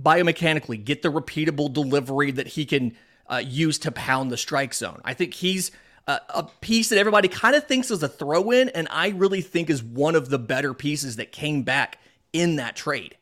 biomechanically 0.00 0.82
get 0.84 1.02
the 1.02 1.10
repeatable 1.10 1.72
delivery 1.72 2.30
that 2.30 2.46
he 2.46 2.64
can 2.64 2.94
uh, 3.28 3.42
use 3.44 3.78
to 3.80 3.90
pound 3.90 4.30
the 4.30 4.36
strike 4.36 4.72
zone. 4.72 5.00
I 5.04 5.14
think 5.14 5.34
he's 5.34 5.72
uh, 6.06 6.20
a 6.30 6.44
piece 6.44 6.88
that 6.90 6.98
everybody 6.98 7.28
kind 7.28 7.56
of 7.56 7.66
thinks 7.66 7.90
is 7.90 8.02
a 8.02 8.08
throw 8.08 8.50
in, 8.50 8.68
and 8.70 8.86
I 8.90 9.08
really 9.08 9.42
think 9.42 9.68
is 9.68 9.82
one 9.82 10.14
of 10.14 10.30
the 10.30 10.38
better 10.38 10.72
pieces 10.72 11.16
that 11.16 11.32
came 11.32 11.62
back 11.62 11.98
in 12.32 12.56
that 12.56 12.76
trade 12.76 13.16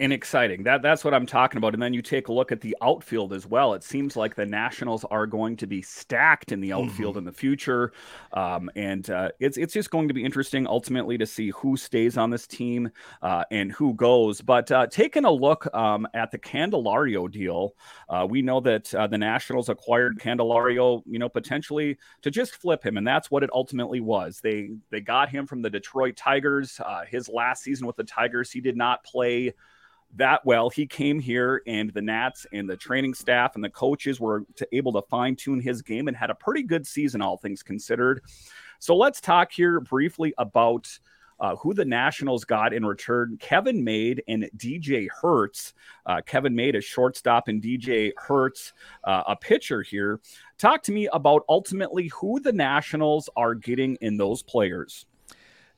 and 0.00 0.12
exciting. 0.12 0.62
That 0.62 0.82
that's 0.82 1.04
what 1.04 1.14
I'm 1.14 1.26
talking 1.26 1.58
about. 1.58 1.74
And 1.74 1.82
then 1.82 1.94
you 1.94 2.02
take 2.02 2.28
a 2.28 2.32
look 2.32 2.52
at 2.52 2.60
the 2.60 2.76
outfield 2.82 3.32
as 3.32 3.46
well. 3.46 3.74
It 3.74 3.84
seems 3.84 4.16
like 4.16 4.34
the 4.34 4.46
Nationals 4.46 5.04
are 5.04 5.26
going 5.26 5.56
to 5.56 5.66
be 5.66 5.82
stacked 5.82 6.52
in 6.52 6.60
the 6.60 6.72
outfield 6.72 7.12
mm-hmm. 7.12 7.18
in 7.18 7.24
the 7.24 7.32
future, 7.32 7.92
um, 8.32 8.70
and 8.76 9.08
uh, 9.10 9.30
it's 9.40 9.56
it's 9.56 9.72
just 9.72 9.90
going 9.90 10.08
to 10.08 10.14
be 10.14 10.24
interesting 10.24 10.66
ultimately 10.66 11.18
to 11.18 11.26
see 11.26 11.50
who 11.50 11.76
stays 11.76 12.16
on 12.16 12.30
this 12.30 12.46
team 12.46 12.90
uh, 13.22 13.44
and 13.50 13.72
who 13.72 13.94
goes. 13.94 14.40
But 14.40 14.70
uh, 14.70 14.86
taking 14.86 15.24
a 15.24 15.30
look 15.30 15.72
um, 15.74 16.06
at 16.14 16.30
the 16.30 16.38
Candelario 16.38 17.30
deal, 17.30 17.74
uh, 18.08 18.26
we 18.28 18.42
know 18.42 18.60
that 18.60 18.92
uh, 18.94 19.06
the 19.06 19.18
Nationals 19.18 19.68
acquired 19.68 20.18
Candelario, 20.18 21.02
you 21.06 21.18
know, 21.18 21.28
potentially 21.28 21.98
to 22.22 22.30
just 22.30 22.56
flip 22.56 22.84
him, 22.84 22.96
and 22.96 23.06
that's 23.06 23.30
what 23.30 23.42
it 23.42 23.50
ultimately 23.52 24.00
was. 24.00 24.40
They 24.40 24.70
they 24.90 25.00
got 25.00 25.28
him 25.28 25.46
from 25.46 25.62
the 25.62 25.70
Detroit 25.70 26.16
Tigers. 26.16 26.80
Uh, 26.84 27.04
his 27.08 27.28
last 27.28 27.62
season 27.62 27.86
with 27.86 27.96
the 27.96 28.04
Tigers, 28.04 28.50
he 28.50 28.60
did 28.60 28.76
not 28.76 29.04
play 29.04 29.54
that 30.16 30.44
well. 30.44 30.70
He 30.70 30.86
came 30.86 31.20
here, 31.20 31.62
and 31.66 31.90
the 31.90 32.02
Nats 32.02 32.46
and 32.52 32.68
the 32.68 32.76
training 32.76 33.14
staff 33.14 33.54
and 33.54 33.64
the 33.64 33.70
coaches 33.70 34.20
were 34.20 34.44
to, 34.56 34.68
able 34.72 34.92
to 34.92 35.02
fine 35.02 35.36
tune 35.36 35.60
his 35.60 35.82
game 35.82 36.08
and 36.08 36.16
had 36.16 36.30
a 36.30 36.34
pretty 36.34 36.62
good 36.62 36.86
season, 36.86 37.20
all 37.22 37.36
things 37.36 37.62
considered. 37.62 38.22
So 38.78 38.96
let's 38.96 39.20
talk 39.20 39.52
here 39.52 39.80
briefly 39.80 40.34
about. 40.38 40.88
Uh, 41.40 41.54
who 41.54 41.72
the 41.72 41.84
Nationals 41.84 42.44
got 42.44 42.72
in 42.72 42.84
return 42.84 43.36
Kevin 43.40 43.84
Made 43.84 44.24
and 44.26 44.50
DJ 44.56 45.06
Herz. 45.22 45.72
Uh, 46.04 46.20
Kevin 46.26 46.52
Made 46.52 46.74
a 46.74 46.80
shortstop 46.80 47.46
and 47.46 47.62
DJ 47.62 48.10
Herz 48.16 48.72
uh, 49.04 49.22
a 49.24 49.36
pitcher 49.36 49.82
here. 49.82 50.18
Talk 50.58 50.82
to 50.82 50.90
me 50.90 51.08
about 51.12 51.44
ultimately 51.48 52.08
who 52.08 52.40
the 52.40 52.52
Nationals 52.52 53.30
are 53.36 53.54
getting 53.54 53.96
in 54.00 54.16
those 54.16 54.42
players. 54.42 55.06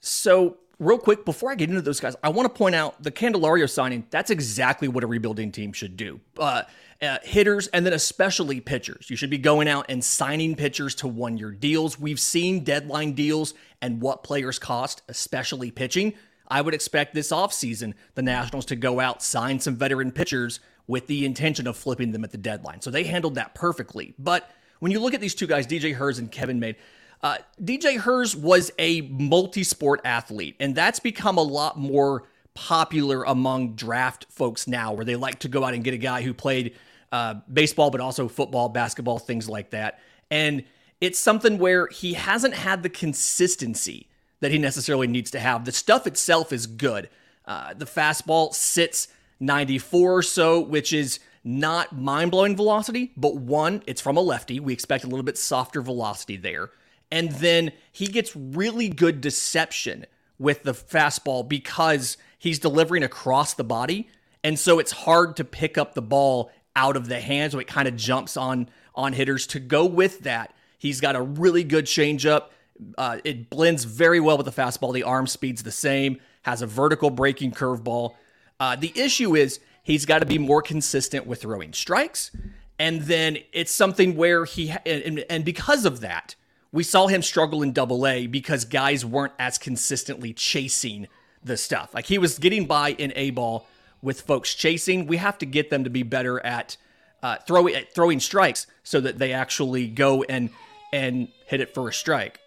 So 0.01 0.57
real 0.81 0.99
quick, 0.99 1.25
before 1.25 1.53
I 1.53 1.55
get 1.55 1.69
into 1.69 1.83
those 1.83 2.01
guys, 2.01 2.17
I 2.25 2.31
want 2.31 2.53
to 2.53 2.59
point 2.59 2.75
out 2.75 3.01
the 3.01 3.13
Candelario 3.13 3.71
signing. 3.71 4.05
That's 4.11 4.31
exactly 4.31 4.89
what 4.89 5.05
a 5.05 5.07
rebuilding 5.07 5.53
team 5.53 5.73
should 5.73 5.97
do. 5.97 6.19
Uh, 6.37 6.63
uh, 7.01 7.19
hitters 7.23 7.69
and 7.69 7.87
then 7.87 7.93
especially 7.93 8.61
pitchers. 8.61 9.09
You 9.09 9.17
should 9.17 9.31
be 9.31 9.39
going 9.39 9.69
out 9.69 9.87
and 9.89 10.03
signing 10.05 10.57
pitchers 10.57 10.95
to 10.97 11.09
one 11.09 11.39
year 11.39 11.51
deals. 11.51 11.99
We've 11.99 12.21
seen 12.21 12.65
deadline 12.65 13.13
deals 13.13 13.55
and 13.81 14.03
what 14.03 14.23
players 14.25 14.59
cost, 14.59 15.03
especially 15.09 15.71
pitching. 15.71 16.15
I 16.49 16.61
would 16.63 16.75
expect 16.75 17.15
this 17.15 17.31
offseason 17.31 17.95
the 18.17 18.23
Nationals 18.23 18.67
to 18.67 18.77
go 18.77 19.01
out, 19.01 19.23
sign 19.23 19.61
some 19.61 19.77
veteran 19.77 20.11
pitchers 20.11 20.61
with 20.87 21.07
the 21.07 21.25
intention 21.25 21.67
of 21.67 21.77
flipping 21.77 22.11
them 22.13 22.25
at 22.25 22.33
the 22.33 22.39
deadline. 22.39 22.81
So 22.81 22.91
they 22.91 23.05
handled 23.05 23.37
that 23.37 23.55
perfectly. 23.55 24.15
But 24.19 24.51
when 24.81 24.91
you 24.91 24.99
look 24.99 25.15
at 25.15 25.21
these 25.21 25.35
two 25.35 25.47
guys, 25.47 25.67
DJ 25.67 25.95
Herz 25.95 26.19
and 26.19 26.31
Kevin 26.31 26.59
Made, 26.59 26.77
uh, 27.23 27.39
DJ 27.63 27.99
Herz 27.99 28.35
was 28.35 28.71
a 28.79 29.03
multi 29.03 29.63
sport 29.63 30.01
athlete, 30.05 30.57
and 30.61 30.75
that's 30.75 31.01
become 31.01 31.37
a 31.37 31.43
lot 31.43 31.79
more 31.79 32.25
popular 32.55 33.25
among 33.25 33.75
draft 33.75 34.27
folks 34.31 34.67
now, 34.67 34.93
where 34.93 35.05
they 35.05 35.17
like 35.17 35.41
to 35.41 35.49
go 35.49 35.65
out 35.65 35.75
and 35.75 35.85
get 35.85 35.95
a 35.95 35.99
guy 35.99 36.23
who 36.23 36.33
played 36.35 36.75
uh, 37.13 37.35
baseball, 37.53 37.91
but 37.91 38.01
also 38.01 38.29
football, 38.29 38.69
basketball, 38.69 39.19
things 39.19 39.49
like 39.49 39.71
that. 39.71 40.01
And 40.31 40.65
it's 41.01 41.19
something 41.19 41.59
where 41.59 41.89
he 41.89 42.15
hasn't 42.15 42.55
had 42.55 42.83
the 42.83 42.89
consistency 42.89 44.09
that 44.41 44.51
he 44.51 44.59
necessarily 44.59 45.07
needs 45.07 45.31
to 45.33 45.41
have. 45.41 45.65
The 45.65 45.73
stuff 45.73 46.07
itself 46.07 46.53
is 46.53 46.67
good. 46.67 47.09
Uh, 47.45 47.75
the 47.75 47.85
fastball 47.85 48.55
sits 48.55 49.09
94 49.41 50.17
or 50.17 50.23
so, 50.23 50.61
which 50.61 50.93
is 50.93 51.21
not 51.43 51.97
mind 51.97 52.31
blowing 52.31 52.57
velocity, 52.57 53.13
but 53.17 53.37
one, 53.37 53.83
it's 53.87 54.01
from 54.01 54.17
a 54.17 54.21
lefty. 54.21 54.61
We 54.61 54.73
expect 54.73 55.05
a 55.05 55.07
little 55.07 55.25
bit 55.25 55.39
softer 55.39 55.81
velocity 55.81 56.37
there. 56.37 56.71
And 57.11 57.33
then 57.33 57.73
he 57.91 58.07
gets 58.07 58.35
really 58.37 58.89
good 58.89 59.21
deception 59.21 60.07
with 60.39 60.63
the 60.63 60.73
fastball 60.73 61.47
because 61.47 62.17
he's 62.39 62.59
delivering 62.59 63.03
across 63.03 63.55
the 63.55 63.65
body. 63.65 64.09
And 64.43 64.59
so 64.59 64.79
it's 64.79 64.93
hard 64.93 65.37
to 65.37 65.45
pick 65.45 65.77
up 65.77 65.95
the 65.95 66.03
ball 66.03 66.51
out 66.77 66.97
of 66.97 67.09
the 67.09 67.21
hands. 67.21 67.53
So 67.53 67.59
it 67.59 67.67
kind 67.67 67.89
of 67.89 67.97
jumps 67.97 68.37
on 68.37 68.69
on 68.95 69.13
hitters. 69.13 69.47
To 69.49 69.61
go 69.61 69.87
with 69.87 70.21
that, 70.21 70.55
he's 70.79 71.01
got 71.01 71.17
a 71.17 71.23
really 71.23 71.65
good 71.65 71.85
changeup. 71.85 72.47
Uh, 72.97 73.19
it 73.25 73.51
blends 73.51 73.85
very 73.85 74.21
well 74.21 74.37
with 74.37 74.47
the 74.47 74.53
fastball. 74.53 74.93
The 74.93 75.03
arm 75.03 75.27
speed's 75.27 75.63
the 75.63 75.73
same. 75.73 76.21
Has 76.43 76.63
a 76.63 76.67
vertical 76.67 77.11
breaking 77.11 77.53
curveball. 77.53 78.15
Uh, 78.59 78.77
the 78.77 78.93
issue 78.95 79.37
is 79.37 79.61
he's 79.83 80.07
got 80.07 80.21
to 80.21 80.27
be 80.27 80.39
more 80.39 80.63
consistent 80.63 81.27
with 81.27 81.43
throwing 81.43 81.73
strikes, 81.73 82.31
and 82.79 83.03
then 83.03 83.39
it's 83.53 83.73
something 83.73 84.17
where 84.17 84.45
he 84.45 84.75
and, 84.87 85.25
and 85.29 85.45
because 85.45 85.85
of 85.85 86.01
that, 86.01 86.35
we 86.73 86.83
saw 86.83 87.07
him 87.07 87.23
struggle 87.23 87.63
in 87.63 87.73
double 87.73 88.07
A 88.07 88.27
because 88.27 88.65
guys 88.65 89.05
weren't 89.05 89.33
as 89.39 89.59
consistently 89.59 90.33
chasing 90.33 91.09
the 91.43 91.57
stuff. 91.57 91.95
Like 91.95 92.07
he 92.07 92.19
was 92.19 92.39
getting 92.39 92.67
by 92.67 92.91
in 92.93 93.13
A 93.17 93.31
ball 93.31 93.67
with 94.03 94.21
folks 94.23 94.55
chasing. 94.55 95.07
We 95.07 95.17
have 95.17 95.39
to 95.39 95.47
get 95.47 95.71
them 95.71 95.85
to 95.85 95.91
be 95.91 96.03
better 96.03 96.45
at 96.45 96.77
uh, 97.23 97.37
throwing 97.47 97.75
at 97.75 97.95
throwing 97.95 98.21
strikes 98.21 98.67
so 98.83 99.01
that 99.01 99.19
they 99.19 99.33
actually 99.33 99.89
go 99.89 100.23
and 100.25 100.51
and 100.93 101.29
hit 101.47 101.61
it 101.61 101.75
for 101.75 101.89
a 101.89 101.93
strike. 101.93 102.41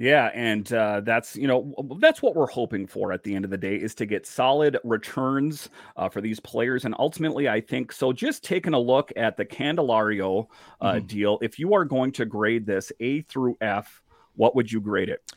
Yeah, 0.00 0.30
and 0.32 0.72
uh, 0.72 1.00
that's 1.00 1.34
you 1.34 1.48
know 1.48 1.74
that's 1.98 2.22
what 2.22 2.36
we're 2.36 2.46
hoping 2.46 2.86
for 2.86 3.12
at 3.12 3.24
the 3.24 3.34
end 3.34 3.44
of 3.44 3.50
the 3.50 3.58
day 3.58 3.74
is 3.74 3.96
to 3.96 4.06
get 4.06 4.26
solid 4.26 4.78
returns 4.84 5.70
uh, 5.96 6.08
for 6.08 6.20
these 6.20 6.38
players, 6.38 6.84
and 6.84 6.94
ultimately, 7.00 7.48
I 7.48 7.60
think 7.60 7.90
so. 7.90 8.12
Just 8.12 8.44
taking 8.44 8.74
a 8.74 8.78
look 8.78 9.12
at 9.16 9.36
the 9.36 9.44
Candelario 9.44 10.46
uh, 10.80 10.92
mm-hmm. 10.92 11.06
deal, 11.06 11.38
if 11.42 11.58
you 11.58 11.74
are 11.74 11.84
going 11.84 12.12
to 12.12 12.24
grade 12.24 12.64
this 12.64 12.92
A 13.00 13.22
through 13.22 13.56
F, 13.60 14.00
what 14.36 14.54
would 14.54 14.70
you 14.70 14.80
grade 14.80 15.08
it? 15.08 15.32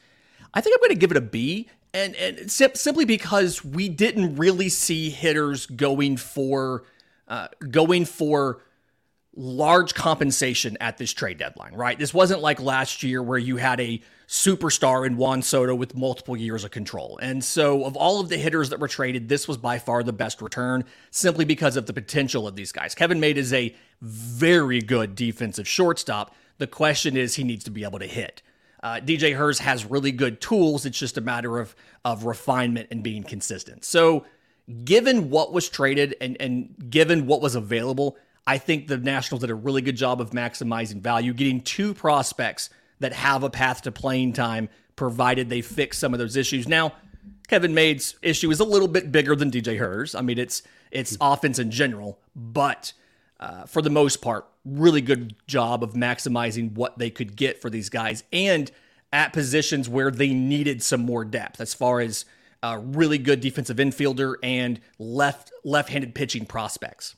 I 0.53 0.62
think 0.62 0.75
I'm 0.75 0.82
going 0.82 0.96
to 0.96 1.00
give 1.00 1.10
it 1.10 1.18
a 1.18 1.22
B, 1.22 1.68
and 1.96 2.15
and 2.18 2.51
sim- 2.51 2.75
simply 2.75 3.06
because 3.06 3.65
we 3.65 3.89
didn't 3.89 4.36
really 4.36 4.70
see 4.70 5.10
hitters 5.10 5.65
going 5.65 6.18
for 6.18 6.84
uh, 7.27 7.48
going 7.72 8.06
for 8.06 8.62
large 9.35 9.93
compensation 9.93 10.77
at 10.81 10.97
this 10.97 11.13
trade 11.13 11.38
deadline, 11.38 11.73
right? 11.73 11.97
This 11.97 12.13
wasn't 12.13 12.41
like 12.41 12.59
last 12.59 13.01
year 13.01 13.23
where 13.23 13.38
you 13.38 13.57
had 13.57 13.79
a 13.79 14.01
superstar 14.27 15.05
in 15.05 15.17
Juan 15.17 15.41
Soto 15.41 15.73
with 15.73 15.95
multiple 15.95 16.35
years 16.35 16.63
of 16.63 16.71
control. 16.71 17.17
And 17.21 17.43
so, 17.43 17.85
of 17.85 17.95
all 17.95 18.19
of 18.19 18.29
the 18.29 18.38
hitters 18.38 18.69
that 18.69 18.79
were 18.79 18.88
traded, 18.88 19.29
this 19.29 19.47
was 19.47 19.57
by 19.57 19.79
far 19.79 20.03
the 20.03 20.13
best 20.13 20.41
return 20.41 20.83
simply 21.11 21.45
because 21.45 21.77
of 21.77 21.85
the 21.85 21.93
potential 21.93 22.47
of 22.47 22.55
these 22.55 22.71
guys. 22.71 22.93
Kevin 22.93 23.19
Made 23.19 23.38
is 23.38 23.53
a 23.53 23.73
very 24.01 24.81
good 24.81 25.15
defensive 25.15 25.67
shortstop. 25.67 26.35
The 26.57 26.67
question 26.67 27.15
is, 27.15 27.35
he 27.35 27.43
needs 27.43 27.63
to 27.65 27.71
be 27.71 27.83
able 27.83 28.00
to 28.00 28.07
hit. 28.07 28.41
Uh, 28.83 28.95
DJ 28.95 29.35
Herz 29.35 29.59
has 29.59 29.85
really 29.85 30.11
good 30.11 30.41
tools. 30.41 30.85
It's 30.85 31.00
just 31.00 31.17
a 31.17 31.21
matter 31.21 31.59
of 31.59 31.75
of 32.03 32.25
refinement 32.25 32.88
and 32.91 33.03
being 33.03 33.23
consistent. 33.23 33.85
So, 33.85 34.25
given 34.83 35.29
what 35.29 35.53
was 35.53 35.69
traded 35.69 36.15
and 36.19 36.35
and 36.39 36.75
given 36.89 37.27
what 37.27 37.41
was 37.41 37.55
available, 37.55 38.17
I 38.45 38.57
think 38.57 38.88
the 38.88 38.98
Nationals 38.98 39.41
did 39.41 39.50
a 39.50 39.55
really 39.55 39.81
good 39.81 39.95
job 39.95 40.19
of 40.19 40.31
maximizing 40.31 41.01
value, 41.01 41.33
getting 41.33 41.62
two 41.62 41.93
prospects 41.93 42.69
that 43.00 43.13
have 43.13 43.43
a 43.43 43.50
path 43.50 43.83
to 43.83 43.91
playing 43.91 44.33
time, 44.33 44.69
provided 44.95 45.50
they 45.50 45.62
fix 45.62 45.98
some 45.98 46.13
of 46.13 46.19
those 46.19 46.36
issues. 46.36 46.67
Now, 46.67 46.93
Kevin 47.48 47.74
Made's 47.74 48.15
issue 48.21 48.50
is 48.50 48.60
a 48.60 48.63
little 48.63 48.88
bit 48.88 49.12
bigger 49.12 49.36
than 49.36 49.51
DJ 49.51 49.77
Herz. 49.77 50.15
I 50.15 50.21
mean, 50.21 50.38
it's 50.38 50.63
it's 50.89 51.17
offense 51.21 51.60
in 51.60 51.71
general, 51.71 52.19
but 52.36 52.93
uh, 53.39 53.65
for 53.65 53.81
the 53.81 53.89
most 53.89 54.21
part, 54.21 54.48
really 54.65 55.01
good 55.01 55.36
job 55.48 55.83
of 55.83 55.93
maximizing 55.93 56.74
what 56.74 56.98
they 56.98 57.10
could 57.10 57.36
get 57.36 57.62
for 57.62 57.69
these 57.69 57.89
guys 57.89 58.24
and 58.31 58.71
at 59.12 59.33
positions 59.33 59.89
where 59.89 60.12
they 60.12 60.33
needed 60.33 60.81
some 60.81 61.01
more 61.01 61.25
depth 61.25 61.60
as 61.60 61.74
far 61.74 62.00
as 62.00 62.25
uh, 62.63 62.79
really 62.81 63.17
good 63.17 63.41
defensive 63.41 63.77
infielder 63.77 64.36
and 64.43 64.79
left 65.00 65.51
left-handed 65.63 66.13
pitching 66.13 66.45
prospects. 66.45 67.15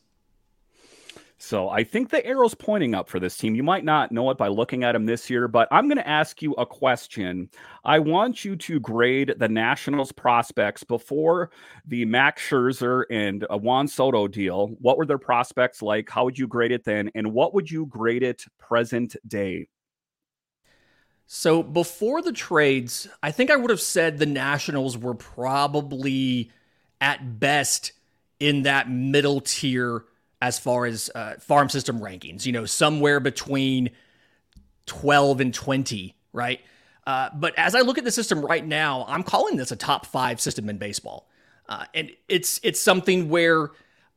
So 1.44 1.68
I 1.68 1.84
think 1.84 2.10
the 2.10 2.26
arrow's 2.26 2.56
pointing 2.56 2.96
up 2.96 3.10
for 3.10 3.20
this 3.20 3.36
team. 3.36 3.54
You 3.54 3.64
might 3.64 3.84
not 3.84 4.14
know 4.14 4.30
it 4.30 4.38
by 4.38 4.48
looking 4.48 4.86
at 4.86 4.94
them 4.94 5.06
this 5.06 5.30
year, 5.30 5.50
but 5.50 5.68
I'm 5.72 5.90
going 5.90 5.98
to 5.98 6.08
ask 6.08 6.42
you 6.42 6.54
a 6.54 6.66
question. 6.66 7.50
I 7.84 8.00
want 8.00 8.46
you 8.46 8.56
to 8.56 8.80
grade 8.80 9.34
the 9.38 9.50
Nationals 9.50 10.14
prospects 10.14 10.86
before 10.86 11.52
the 11.86 12.06
Max 12.06 12.42
Scherzer 12.42 13.04
and 13.12 13.46
a 13.50 13.58
Juan 13.58 13.90
Soto 13.90 14.26
deal. 14.30 14.68
What 14.80 14.98
were 14.98 15.06
their 15.06 15.18
prospects 15.18 15.82
like? 15.82 16.10
How 16.10 16.24
would 16.24 16.40
you 16.40 16.48
grade 16.48 16.72
it 16.72 16.86
then? 16.86 17.12
And 17.14 17.34
what 17.34 17.54
would 17.54 17.70
you 17.70 17.88
grade 17.88 18.24
it 18.24 18.46
present 18.58 19.18
day? 19.28 19.68
So 21.26 21.62
before 21.62 22.22
the 22.22 22.32
trades, 22.32 23.10
I 23.22 23.32
think 23.32 23.52
I 23.52 23.58
would 23.58 23.70
have 23.70 23.82
said 23.82 24.18
the 24.18 24.26
Nationals 24.26 24.98
were 24.98 25.14
probably 25.14 26.54
at 27.02 27.38
best 27.42 27.92
in 28.40 28.64
that 28.64 28.90
middle 28.90 29.42
tier 29.42 30.06
as 30.44 30.60
far 30.60 30.86
as 30.86 31.10
uh, 31.16 31.36
farm 31.40 31.70
system 31.70 32.02
rankings, 32.02 32.46
you 32.46 32.52
know, 32.52 32.66
somewhere 32.66 33.22
between 33.22 33.90
12 34.88 35.40
and 35.40 35.54
20, 35.54 36.18
right? 36.34 36.60
Uh, 37.08 37.30
but 37.34 37.58
as 37.58 37.76
I 37.76 37.80
look 37.80 37.98
at 37.98 38.04
the 38.04 38.12
system 38.12 38.42
right 38.42 38.66
now, 38.66 39.06
I'm 39.08 39.24
calling 39.24 39.56
this 39.56 39.72
a 39.72 39.78
top 39.78 40.06
five 40.06 40.42
system 40.42 40.68
in 40.70 40.78
baseball. 40.78 41.30
Uh, 41.70 41.86
and 41.94 42.12
it's 42.28 42.60
it's 42.62 42.82
something 42.82 43.30
where 43.30 43.70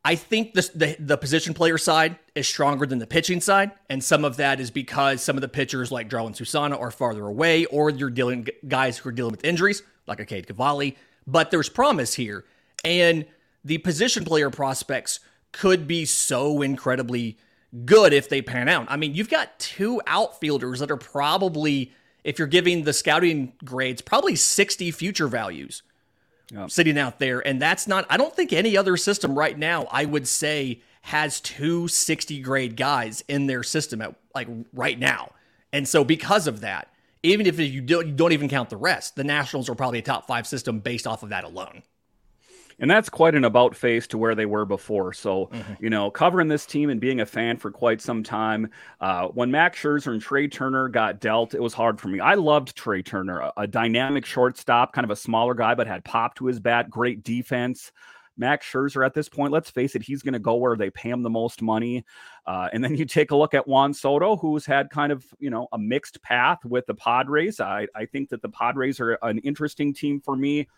I 0.05 0.17
think 0.17 0.55
the, 0.55 0.69
the, 0.75 0.97
the 0.99 1.17
position 1.17 1.55
player 1.55 1.79
side 1.79 2.19
is 2.35 2.49
stronger 2.49 2.87
than 2.87 2.99
the 2.99 3.07
pitching 3.07 3.41
side, 3.41 3.71
and 3.89 4.03
some 4.03 4.25
of 4.25 4.37
that 4.39 4.59
is 4.59 4.73
because 4.73 5.23
some 5.23 5.37
of 5.37 5.43
the 5.43 5.49
pitchers 5.49 5.93
like 5.93 6.09
Jarlin 6.09 6.35
Susana 6.35 6.77
are 6.77 6.91
farther 6.91 7.25
away, 7.25 7.67
or 7.67 7.89
you're 7.89 8.11
dealing 8.11 8.49
guys 8.67 8.99
who 8.99 9.09
are 9.11 9.13
dealing 9.13 9.31
with 9.31 9.45
injuries 9.45 9.85
like 10.09 10.27
Cade 10.27 10.49
Cavalli. 10.49 10.97
But 11.25 11.53
there's 11.53 11.69
promise 11.69 12.15
here, 12.15 12.45
and 12.85 13.27
the 13.65 13.79
position 13.79 14.25
player 14.25 14.51
prospects 14.51 15.21
could 15.57 15.87
be 15.87 16.05
so 16.05 16.61
incredibly 16.61 17.39
good 17.87 18.13
if 18.13 18.29
they 18.29 18.43
pan 18.43 18.69
out. 18.69 18.87
I 18.91 18.97
mean, 18.97 19.15
you've 19.15 19.31
got 19.31 19.59
two 19.59 20.03
outfielders 20.07 20.81
that 20.81 20.91
are 20.91 20.99
probably, 20.99 21.93
if 22.25 22.39
you're 22.39 22.47
giving 22.47 22.85
the 22.85 22.93
scouting 22.93 23.55
grades, 23.65 24.03
probably 24.03 24.37
60 24.37 24.91
future 24.91 25.29
values 25.29 25.83
yep. 26.51 26.71
sitting 26.71 26.99
out 26.99 27.19
there. 27.19 27.47
And 27.47 27.61
that's 27.61 27.89
not, 27.89 28.05
I 28.11 28.19
don't 28.19 28.37
think 28.37 28.53
any 28.53 28.77
other 28.77 28.99
system 28.99 29.37
right 29.37 29.59
now, 29.59 29.87
I 29.91 30.05
would 30.05 30.29
say, 30.29 30.83
has 31.03 31.41
two 31.41 31.89
60 31.89 32.41
grade 32.41 32.77
guys 32.77 33.25
in 33.27 33.47
their 33.47 33.63
system 33.63 34.03
at 34.03 34.15
like 34.35 34.49
right 34.75 34.99
now. 34.99 35.33
And 35.73 35.89
so 35.89 36.05
because 36.05 36.47
of 36.47 36.61
that, 36.61 36.93
even 37.23 37.47
if 37.47 37.59
you 37.59 37.81
don't, 37.81 38.07
you 38.07 38.13
don't 38.13 38.33
even 38.33 38.49
count 38.51 38.69
the 38.69 38.77
rest, 38.77 39.17
the 39.17 39.25
Nationals 39.25 39.71
are 39.71 39.75
probably 39.75 40.01
a 40.01 40.03
top 40.03 40.27
five 40.27 40.47
system 40.47 40.81
based 40.81 41.07
off 41.07 41.23
of 41.23 41.31
that 41.31 41.45
alone 41.45 41.83
and 42.79 42.91
that's 42.91 43.09
quite 43.09 43.35
an 43.35 43.45
about 43.45 43.75
face 43.75 44.07
to 44.09 44.19
where 44.19 44.35
they 44.35 44.47
were 44.47 44.65
before. 44.65 45.13
So, 45.13 45.47
mm-hmm. 45.47 45.85
you 45.85 45.91
know, 45.91 46.11
covering 46.11 46.49
this 46.49 46.67
team 46.67 46.91
and 46.91 47.01
being 47.01 47.21
a 47.21 47.27
fan 47.27 47.57
for 47.57 47.71
quite 47.71 48.01
some 48.01 48.23
time. 48.23 48.71
Uh, 49.01 49.29
when 49.29 49.51
Max 49.51 49.81
Scherzer 49.81 50.13
and 50.13 50.21
Trea 50.21 50.49
Turner 50.49 50.89
got 50.89 51.21
dealt, 51.21 51.55
it 51.55 51.63
was 51.63 51.75
hard 51.75 52.01
for 52.01 52.09
me. 52.09 52.21
I 52.21 52.35
loved 52.35 52.77
Trea 52.77 53.03
Turner, 53.03 53.41
a, 53.41 53.53
a 53.57 53.67
dynamic 53.67 54.27
shortstop, 54.27 54.93
kind 54.93 55.05
of 55.05 55.11
a 55.11 55.17
smaller 55.17 55.55
guy, 55.55 55.75
but 55.75 55.87
had 55.87 56.05
pop 56.05 56.35
to 56.37 56.47
his 56.47 56.61
bat, 56.61 56.91
great 56.91 57.25
defense. 57.25 57.93
Max 58.39 58.67
Scherzer 58.71 59.05
at 59.05 59.15
this 59.15 59.31
point, 59.31 59.53
let's 59.53 59.71
face 59.71 59.95
it, 59.95 60.03
he's 60.03 60.23
going 60.23 60.35
to 60.35 60.39
go 60.39 60.57
where 60.57 60.77
they 60.77 60.91
pay 60.91 61.09
him 61.09 61.23
the 61.23 61.31
most 61.31 61.63
money. 61.63 62.05
Uh, 62.47 62.69
and 62.73 62.85
then 62.85 62.95
you 62.95 63.07
take 63.07 63.31
a 63.31 63.37
look 63.37 63.55
at 63.55 63.67
Juan 63.67 63.95
Soto, 63.95 64.37
who's 64.37 64.67
had 64.67 64.91
kind 64.91 65.11
of, 65.11 65.25
you 65.39 65.49
know, 65.49 65.69
a 65.73 65.79
mixed 65.79 66.21
path 66.23 66.63
with 66.65 66.85
the 66.87 66.95
Padres. 66.95 67.61
I, 67.61 67.87
I 67.95 68.05
think 68.05 68.29
that 68.29 68.43
the 68.43 68.51
Padres 68.51 69.01
are 69.01 69.13
an 69.23 69.39
interesting 69.39 69.95
team 69.95 70.21
for 70.21 70.37
me 70.37 70.69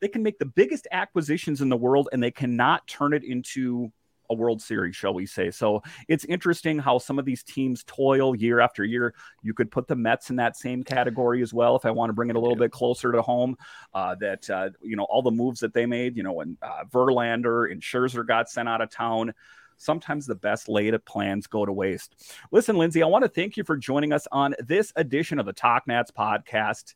they 0.00 0.08
can 0.08 0.22
make 0.22 0.38
the 0.38 0.46
biggest 0.46 0.86
acquisitions 0.92 1.60
in 1.60 1.68
the 1.68 1.76
world 1.76 2.08
and 2.12 2.22
they 2.22 2.30
cannot 2.30 2.86
turn 2.86 3.12
it 3.12 3.24
into 3.24 3.92
a 4.30 4.34
World 4.34 4.60
Series, 4.60 4.94
shall 4.94 5.14
we 5.14 5.26
say. 5.26 5.50
So 5.50 5.82
it's 6.06 6.24
interesting 6.26 6.78
how 6.78 6.98
some 6.98 7.18
of 7.18 7.24
these 7.24 7.42
teams 7.42 7.84
toil 7.84 8.34
year 8.36 8.60
after 8.60 8.84
year. 8.84 9.14
You 9.42 9.54
could 9.54 9.70
put 9.70 9.88
the 9.88 9.96
Mets 9.96 10.30
in 10.30 10.36
that 10.36 10.56
same 10.56 10.82
category 10.82 11.42
as 11.42 11.54
well, 11.54 11.76
if 11.76 11.84
I 11.84 11.90
want 11.90 12.10
to 12.10 12.14
bring 12.14 12.30
it 12.30 12.36
a 12.36 12.40
little 12.40 12.56
bit 12.56 12.70
closer 12.70 13.12
to 13.12 13.22
home. 13.22 13.56
Uh, 13.94 14.14
that, 14.20 14.48
uh, 14.50 14.70
you 14.82 14.96
know, 14.96 15.04
all 15.04 15.22
the 15.22 15.30
moves 15.30 15.60
that 15.60 15.72
they 15.72 15.86
made, 15.86 16.16
you 16.16 16.22
know, 16.22 16.32
when 16.32 16.56
uh, 16.62 16.84
Verlander 16.90 17.70
and 17.70 17.80
Scherzer 17.80 18.26
got 18.26 18.48
sent 18.48 18.68
out 18.68 18.80
of 18.80 18.90
town. 18.90 19.32
Sometimes 19.80 20.26
the 20.26 20.34
best 20.34 20.68
laid 20.68 20.92
plans 21.04 21.46
go 21.46 21.64
to 21.64 21.72
waste. 21.72 22.16
Listen, 22.50 22.76
Lindsay, 22.76 23.00
I 23.00 23.06
want 23.06 23.22
to 23.22 23.28
thank 23.28 23.56
you 23.56 23.62
for 23.62 23.76
joining 23.76 24.12
us 24.12 24.26
on 24.32 24.56
this 24.58 24.92
edition 24.96 25.38
of 25.38 25.46
the 25.46 25.52
Talk 25.52 25.86
Nats 25.86 26.10
podcast. 26.10 26.94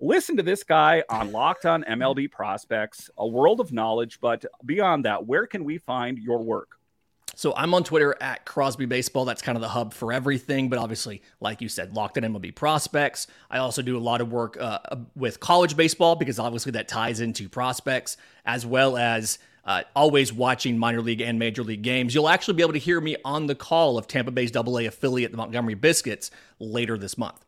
Listen 0.00 0.36
to 0.36 0.42
this 0.42 0.64
guy 0.64 1.02
on 1.08 1.32
Locked 1.32 1.66
On 1.66 1.84
MLB 1.84 2.30
Prospects, 2.30 3.10
a 3.16 3.26
world 3.26 3.60
of 3.60 3.72
knowledge. 3.72 4.20
But 4.20 4.44
beyond 4.64 5.04
that, 5.04 5.26
where 5.26 5.46
can 5.46 5.64
we 5.64 5.78
find 5.78 6.18
your 6.18 6.42
work? 6.42 6.78
So 7.36 7.52
I'm 7.56 7.74
on 7.74 7.84
Twitter 7.84 8.16
at 8.20 8.44
Crosby 8.44 8.86
Baseball. 8.86 9.24
That's 9.24 9.42
kind 9.42 9.56
of 9.56 9.62
the 9.62 9.68
hub 9.68 9.92
for 9.92 10.12
everything. 10.12 10.68
But 10.68 10.78
obviously, 10.78 11.22
like 11.40 11.60
you 11.60 11.68
said, 11.68 11.94
locked 11.94 12.16
on 12.16 12.24
MLB 12.24 12.54
prospects. 12.54 13.26
I 13.50 13.58
also 13.58 13.82
do 13.82 13.96
a 13.96 14.00
lot 14.00 14.20
of 14.20 14.32
work 14.32 14.56
uh, 14.60 14.78
with 15.16 15.40
college 15.40 15.76
baseball 15.76 16.16
because 16.16 16.38
obviously 16.38 16.72
that 16.72 16.88
ties 16.88 17.20
into 17.20 17.48
prospects 17.48 18.16
as 18.44 18.64
well 18.64 18.96
as 18.96 19.38
uh, 19.64 19.82
always 19.96 20.32
watching 20.32 20.78
minor 20.78 21.00
league 21.00 21.20
and 21.20 21.38
major 21.38 21.64
league 21.64 21.82
games. 21.82 22.14
You'll 22.14 22.28
actually 22.28 22.54
be 22.54 22.62
able 22.62 22.74
to 22.74 22.78
hear 22.78 23.00
me 23.00 23.16
on 23.24 23.46
the 23.46 23.54
call 23.54 23.98
of 23.98 24.06
Tampa 24.06 24.30
Bay's 24.30 24.54
AA 24.54 24.86
affiliate, 24.86 25.30
the 25.30 25.36
Montgomery 25.36 25.74
Biscuits, 25.74 26.30
later 26.58 26.98
this 26.98 27.16
month. 27.16 27.44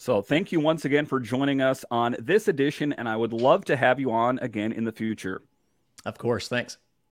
So 0.00 0.22
thank 0.22 0.50
you 0.50 0.60
once 0.60 0.86
again 0.86 1.04
for 1.04 1.20
joining 1.20 1.60
us 1.60 1.84
on 1.90 2.16
this 2.18 2.48
edition, 2.48 2.94
and 2.94 3.06
I 3.06 3.16
would 3.16 3.34
love 3.34 3.66
to 3.66 3.76
have 3.76 4.00
you 4.00 4.12
on 4.12 4.38
again 4.38 4.72
in 4.72 4.84
the 4.84 4.92
future. 4.92 5.42
Of 6.06 6.16
course. 6.16 6.48
Thanks. 6.48 6.78